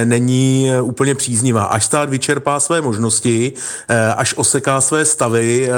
není 0.03 0.71
úplně 0.81 1.15
příznivá. 1.15 1.63
Až 1.63 1.85
stát 1.85 2.09
vyčerpá 2.09 2.59
své 2.59 2.81
možnosti, 2.81 3.53
až 4.15 4.33
oseká 4.37 4.81
své 4.81 5.05
stavy 5.05 5.69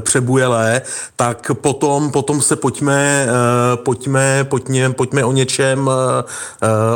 přebujelé, 0.00 0.82
tak 1.16 1.50
potom, 1.54 2.10
potom 2.10 2.42
se 2.42 2.56
pojďme, 2.56 3.26
pojďme, 3.74 4.44
pojďme, 4.44 4.92
pojďme 4.92 5.24
o 5.24 5.32
něčem 5.32 5.90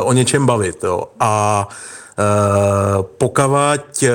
o 0.01 0.13
něčem 0.13 0.45
bavit. 0.45 0.83
Jo. 0.83 1.03
A 1.19 1.67
Uh, 2.19 3.03
pokavať 3.17 4.03
uh, 4.03 4.09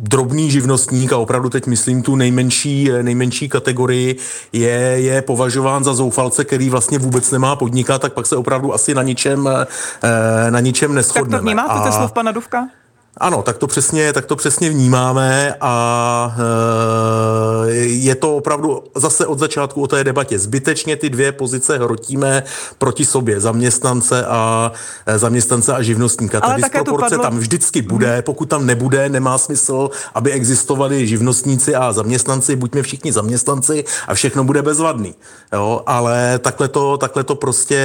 drobný 0.00 0.50
živnostník, 0.50 1.12
a 1.12 1.16
opravdu 1.16 1.48
teď 1.48 1.66
myslím 1.66 2.02
tu 2.02 2.16
nejmenší, 2.16 2.90
nejmenší 3.02 3.48
kategorii, 3.48 4.16
je, 4.52 4.70
je 4.96 5.22
považován 5.22 5.84
za 5.84 5.94
zoufalce, 5.94 6.44
který 6.44 6.70
vlastně 6.70 6.98
vůbec 6.98 7.30
nemá 7.30 7.56
podnikat, 7.56 8.02
tak 8.02 8.12
pak 8.12 8.26
se 8.26 8.36
opravdu 8.36 8.74
asi 8.74 8.94
na 8.94 9.02
ničem, 9.02 9.48
na 10.50 10.60
ničem 10.60 10.94
neschodneme. 10.94 11.30
Tak 11.30 11.40
to 11.40 11.46
vnímáte, 11.46 11.88
a... 11.88 11.92
slov 11.92 12.12
pana 12.12 12.32
Duvka? 12.32 12.68
Ano, 13.16 13.42
tak 13.42 13.58
to 13.58 13.66
přesně, 13.66 14.12
tak 14.12 14.26
to 14.26 14.36
přesně 14.36 14.70
vnímáme 14.70 15.54
a 15.60 16.36
e, 17.68 17.74
je 17.76 18.14
to 18.14 18.36
opravdu 18.36 18.84
zase 18.94 19.26
od 19.26 19.38
začátku 19.38 19.82
o 19.82 19.86
té 19.86 20.04
debatě. 20.04 20.38
Zbytečně 20.38 20.96
ty 20.96 21.10
dvě 21.10 21.32
pozice 21.32 21.78
hrotíme 21.78 22.42
proti 22.78 23.04
sobě, 23.04 23.40
zaměstnance 23.40 24.26
a 24.26 24.72
e, 25.06 25.18
zaměstnance 25.18 25.74
a 25.74 25.82
živnostníka. 25.82 26.40
Ta 26.40 26.56
disproporce 26.56 27.10
padlo... 27.10 27.22
tam 27.24 27.38
vždycky 27.38 27.82
bude, 27.82 28.12
mhm. 28.12 28.22
pokud 28.22 28.48
tam 28.48 28.66
nebude, 28.66 29.08
nemá 29.08 29.38
smysl, 29.38 29.90
aby 30.14 30.32
existovali 30.32 31.06
živnostníci 31.06 31.74
a 31.74 31.92
zaměstnanci, 31.92 32.56
buďme 32.56 32.82
všichni 32.82 33.12
zaměstnanci 33.12 33.84
a 34.08 34.14
všechno 34.14 34.44
bude 34.44 34.62
bezvadný. 34.62 35.14
Jo? 35.52 35.82
Ale 35.86 36.38
takhle 36.38 36.68
to, 36.68 36.96
takhle 36.96 37.24
to 37.24 37.34
prostě, 37.34 37.78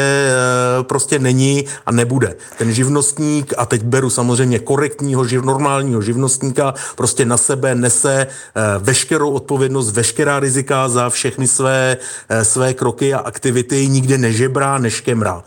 e, 0.79 0.83
prostě 0.83 1.19
není 1.19 1.65
a 1.85 1.91
nebude. 1.91 2.35
Ten 2.57 2.73
živnostník, 2.73 3.53
a 3.57 3.65
teď 3.65 3.83
beru 3.83 4.09
samozřejmě 4.09 4.59
korektní 4.59 5.16
normálního, 5.17 5.27
živ, 5.27 5.43
normálního 5.43 6.01
živnostníka 6.01 6.73
prostě 6.95 7.25
na 7.25 7.37
sebe 7.37 7.75
nese 7.75 8.27
eh, 8.27 8.61
veškerou 8.79 9.31
odpovědnost, 9.31 9.91
veškerá 9.91 10.39
rizika 10.39 10.89
za 10.89 11.09
všechny 11.09 11.47
své, 11.47 11.97
eh, 12.29 12.45
své 12.45 12.73
kroky 12.73 13.13
a 13.13 13.19
aktivity, 13.19 13.87
nikde 13.87 14.17
nežebrá, 14.17 14.77
neškemrá. 14.77 15.43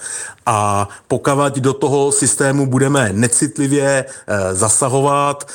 A 0.47 0.89
pokavať 1.09 1.61
do 1.61 1.73
toho 1.73 2.13
systému 2.13 2.67
budeme 2.67 3.11
necitlivě 3.13 4.05
eh, 4.05 4.55
zasahovat, 4.55 5.47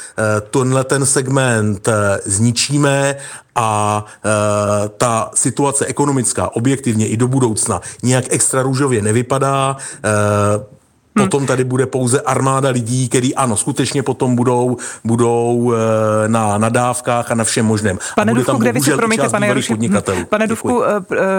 tenhle 0.51 0.83
ten 0.83 1.05
segment 1.05 1.89
zničíme 2.25 3.15
a 3.55 4.05
e, 4.25 4.89
ta 4.89 5.31
situace 5.33 5.85
ekonomická 5.85 6.55
objektivně 6.55 7.07
i 7.07 7.17
do 7.17 7.27
budoucna 7.27 7.81
nijak 8.03 8.25
extra 8.29 8.61
růžově 8.61 9.01
nevypadá. 9.01 9.77
E, 10.03 10.75
Hmm. 11.17 11.25
Potom 11.25 11.45
tady 11.45 11.63
bude 11.63 11.85
pouze 11.85 12.21
armáda 12.21 12.69
lidí, 12.69 13.09
který 13.09 13.35
ano, 13.35 13.57
skutečně 13.57 14.03
potom 14.03 14.35
budou, 14.35 14.77
budou 15.03 15.73
e, 15.73 16.27
na 16.27 16.57
nadávkách 16.57 17.31
a 17.31 17.35
na 17.35 17.43
všem 17.43 17.65
možném. 17.65 17.99
Pane 18.15 18.31
a 18.31 18.35
Duvku, 18.35 18.57
kde 18.57 18.71
vy 18.71 18.81
se, 18.81 18.95
promiňte, 18.95 19.29
pane 19.29 19.47
Jaruši, 19.47 19.77
pane 20.29 20.47
Duvku, 20.47 20.83
e, 20.83 20.87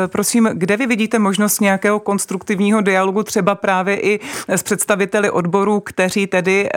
prosím, 0.07 0.49
kde 0.53 0.77
vy 0.77 0.87
vidíte 0.87 1.19
možnost 1.19 1.61
nějakého 1.61 2.01
konstruktivního 2.01 2.81
dialogu 2.81 3.23
třeba 3.23 3.55
právě 3.55 4.01
i 4.01 4.21
s 4.49 4.63
představiteli 4.63 5.31
odborů, 5.31 5.81
kteří 5.81 6.27
tedy 6.27 6.69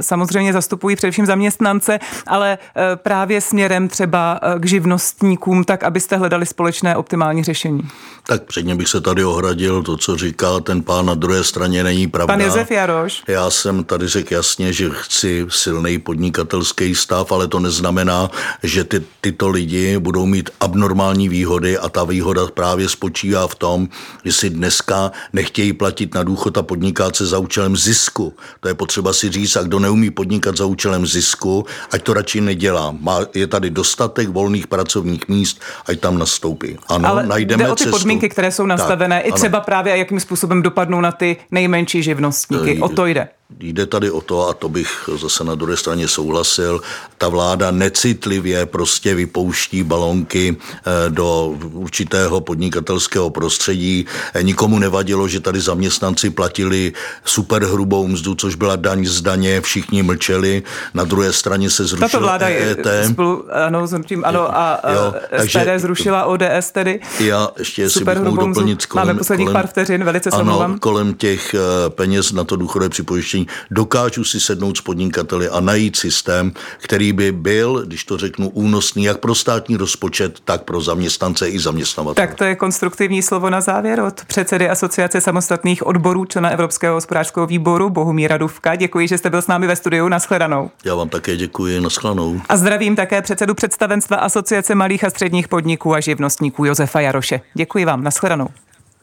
samozřejmě 0.00 0.52
zastupují 0.52 0.96
především 0.96 1.26
zaměstnance, 1.26 1.98
ale 2.26 2.58
právě 2.96 3.40
směrem 3.40 3.88
třeba 3.88 4.40
k 4.58 4.66
živnostníkům, 4.66 5.64
tak 5.64 5.84
abyste 5.84 6.16
hledali 6.16 6.46
společné 6.46 6.96
optimální 6.96 7.44
řešení? 7.44 7.88
Tak 8.26 8.42
předně 8.42 8.74
bych 8.74 8.88
se 8.88 9.00
tady 9.00 9.24
ohradil, 9.24 9.82
to, 9.82 9.96
co 9.96 10.16
říká 10.16 10.60
ten 10.60 10.82
pán 10.82 11.06
na 11.06 11.14
druhé 11.14 11.44
straně, 11.44 11.84
není 11.84 12.06
pravda. 12.06 12.34
Pan 12.34 12.41
Josef 12.44 12.70
Jaroš. 12.70 13.22
Já 13.28 13.50
jsem 13.50 13.84
tady 13.84 14.08
řekl 14.08 14.34
jasně, 14.34 14.72
že 14.72 14.90
chci 14.92 15.46
silný 15.48 15.98
podnikatelský 15.98 16.94
stav, 16.94 17.32
ale 17.32 17.48
to 17.48 17.60
neznamená, 17.60 18.30
že 18.62 18.84
ty, 18.84 19.02
tyto 19.20 19.48
lidi 19.48 19.98
budou 19.98 20.26
mít 20.26 20.50
abnormální 20.60 21.28
výhody 21.28 21.78
a 21.78 21.88
ta 21.88 22.04
výhoda 22.04 22.46
právě 22.54 22.88
spočívá 22.88 23.46
v 23.46 23.54
tom, 23.54 23.88
že 24.24 24.32
si 24.32 24.50
dneska 24.50 25.12
nechtějí 25.32 25.72
platit 25.72 26.14
na 26.14 26.22
důchod 26.22 26.58
a 26.58 26.62
podnikat 26.62 27.16
se 27.16 27.26
za 27.26 27.38
účelem 27.38 27.76
zisku. 27.76 28.34
To 28.60 28.68
je 28.68 28.74
potřeba 28.74 29.12
si 29.12 29.30
říct, 29.30 29.56
a 29.56 29.62
kdo 29.62 29.78
neumí 29.78 30.10
podnikat 30.10 30.56
za 30.56 30.64
účelem 30.64 31.06
zisku, 31.06 31.66
ať 31.90 32.02
to 32.02 32.14
radši 32.14 32.40
nedělá. 32.40 32.94
Má, 33.00 33.18
je 33.34 33.46
tady 33.46 33.70
dostatek 33.70 34.28
volných 34.28 34.66
pracovních 34.66 35.28
míst, 35.28 35.60
ať 35.86 36.00
tam 36.00 36.18
nastoupí. 36.18 36.78
Ano, 36.88 37.08
ale 37.08 37.26
najdeme 37.26 37.64
jde 37.64 37.70
o 37.70 37.74
ty 37.74 37.84
cestu. 37.84 37.98
podmínky, 37.98 38.28
které 38.28 38.52
jsou 38.52 38.66
nastavené, 38.66 39.20
tak, 39.20 39.28
i 39.28 39.32
třeba 39.32 39.58
ano. 39.58 39.64
právě 39.64 39.96
jakým 39.96 40.20
způsobem 40.20 40.62
dopadnou 40.62 41.00
na 41.00 41.12
ty 41.12 41.36
nejmenší 41.50 42.02
živnosti 42.02 42.31
živnostníky. 42.32 42.80
O 42.80 42.88
to 42.88 43.06
jde. 43.06 43.28
Jde 43.60 43.86
tady 43.86 44.10
o 44.10 44.20
to, 44.20 44.48
a 44.48 44.54
to 44.54 44.68
bych 44.68 45.08
zase 45.20 45.44
na 45.44 45.54
druhé 45.54 45.76
straně 45.76 46.08
souhlasil, 46.08 46.80
ta 47.18 47.28
vláda 47.28 47.70
necitlivě 47.70 48.66
prostě 48.66 49.14
vypouští 49.14 49.82
balonky 49.82 50.56
eh, 50.56 51.10
do 51.10 51.46
určitého 51.72 52.40
podnikatelského 52.40 53.30
prostředí. 53.30 54.06
Eh, 54.34 54.42
nikomu 54.42 54.78
nevadilo, 54.78 55.28
že 55.28 55.40
tady 55.40 55.60
zaměstnanci 55.60 56.30
platili 56.30 56.92
super 57.24 57.64
hrubou 57.64 58.08
mzdu, 58.08 58.34
což 58.34 58.54
byla 58.54 58.76
daň 58.76 59.04
z 59.04 59.20
daně, 59.20 59.60
všichni 59.60 60.02
mlčeli. 60.02 60.62
Na 60.94 61.04
druhé 61.04 61.32
straně 61.32 61.70
se 61.70 61.84
zrušila 61.84 62.08
Tato 62.08 62.20
vláda 62.20 62.46
EET. 62.48 62.86
Spolu, 63.12 63.44
ano, 63.66 63.86
s 63.86 64.02
tím, 64.06 64.24
ano, 64.24 64.56
a 64.56 64.80
jo, 64.92 65.14
takže, 65.36 65.60
SPD 65.60 65.68
zrušila 65.76 66.24
ODS 66.24 66.70
tedy. 66.72 67.00
Já 67.20 67.48
ještě 67.58 67.90
si 67.90 68.04
bych 68.04 68.18
mohl 68.18 68.46
doplnit 68.46 68.86
kolem, 68.86 69.06
Máme 69.06 69.18
posledních 69.18 69.46
kolem, 69.46 69.62
pár 69.62 69.66
vteřin, 69.66 70.04
velice 70.04 70.30
se 70.30 70.36
ano, 70.36 70.76
kolem 70.80 71.14
těch 71.14 71.54
eh, 71.54 71.58
peněz 71.90 72.32
na 72.32 72.44
to 72.44 72.56
důchodové 72.56 72.88
připojištění 72.88 73.41
Dokážu 73.70 74.24
si 74.24 74.40
sednout 74.40 74.76
s 74.76 74.80
podnikateli 74.80 75.48
a 75.48 75.60
najít 75.60 75.96
systém, 75.96 76.52
který 76.78 77.12
by 77.12 77.32
byl, 77.32 77.82
když 77.86 78.04
to 78.04 78.18
řeknu, 78.18 78.48
únosný 78.48 79.04
jak 79.04 79.18
pro 79.18 79.34
státní 79.34 79.76
rozpočet, 79.76 80.40
tak 80.44 80.62
pro 80.62 80.80
zaměstnance 80.80 81.48
i 81.48 81.58
zaměstnavatele. 81.58 82.26
Tak 82.26 82.36
to 82.36 82.44
je 82.44 82.56
konstruktivní 82.56 83.22
slovo 83.22 83.50
na 83.50 83.60
závěr 83.60 84.00
od 84.00 84.24
předsedy 84.24 84.68
Asociace 84.68 85.20
samostatných 85.20 85.86
odborů 85.86 86.24
člena 86.24 86.50
Evropského 86.50 86.94
hospodářského 86.94 87.46
výboru 87.46 87.90
Bohumíra 87.90 88.36
Duvka. 88.38 88.76
Děkuji, 88.76 89.08
že 89.08 89.18
jste 89.18 89.30
byl 89.30 89.42
s 89.42 89.46
námi 89.46 89.66
ve 89.66 89.76
studiu. 89.76 90.08
Naschledanou. 90.08 90.70
Já 90.84 90.94
vám 90.94 91.08
také 91.08 91.36
děkuji. 91.36 91.80
Naschledanou. 91.80 92.40
A 92.48 92.56
zdravím 92.56 92.96
také 92.96 93.22
předsedu 93.22 93.54
představenstva 93.54 94.16
Asociace 94.16 94.74
malých 94.74 95.04
a 95.04 95.10
středních 95.10 95.48
podniků 95.48 95.94
a 95.94 96.00
živnostníků 96.00 96.64
Josefa 96.64 97.00
Jaroše. 97.00 97.40
Děkuji 97.54 97.84
vám. 97.84 98.04
Naschledanou. 98.04 98.48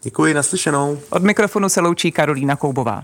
Děkuji, 0.01 0.33
naslyšenou. 0.33 0.99
Od 1.09 1.23
mikrofonu 1.23 1.69
se 1.69 1.81
loučí 1.81 2.11
Karolína 2.11 2.55
Koubová. 2.55 3.03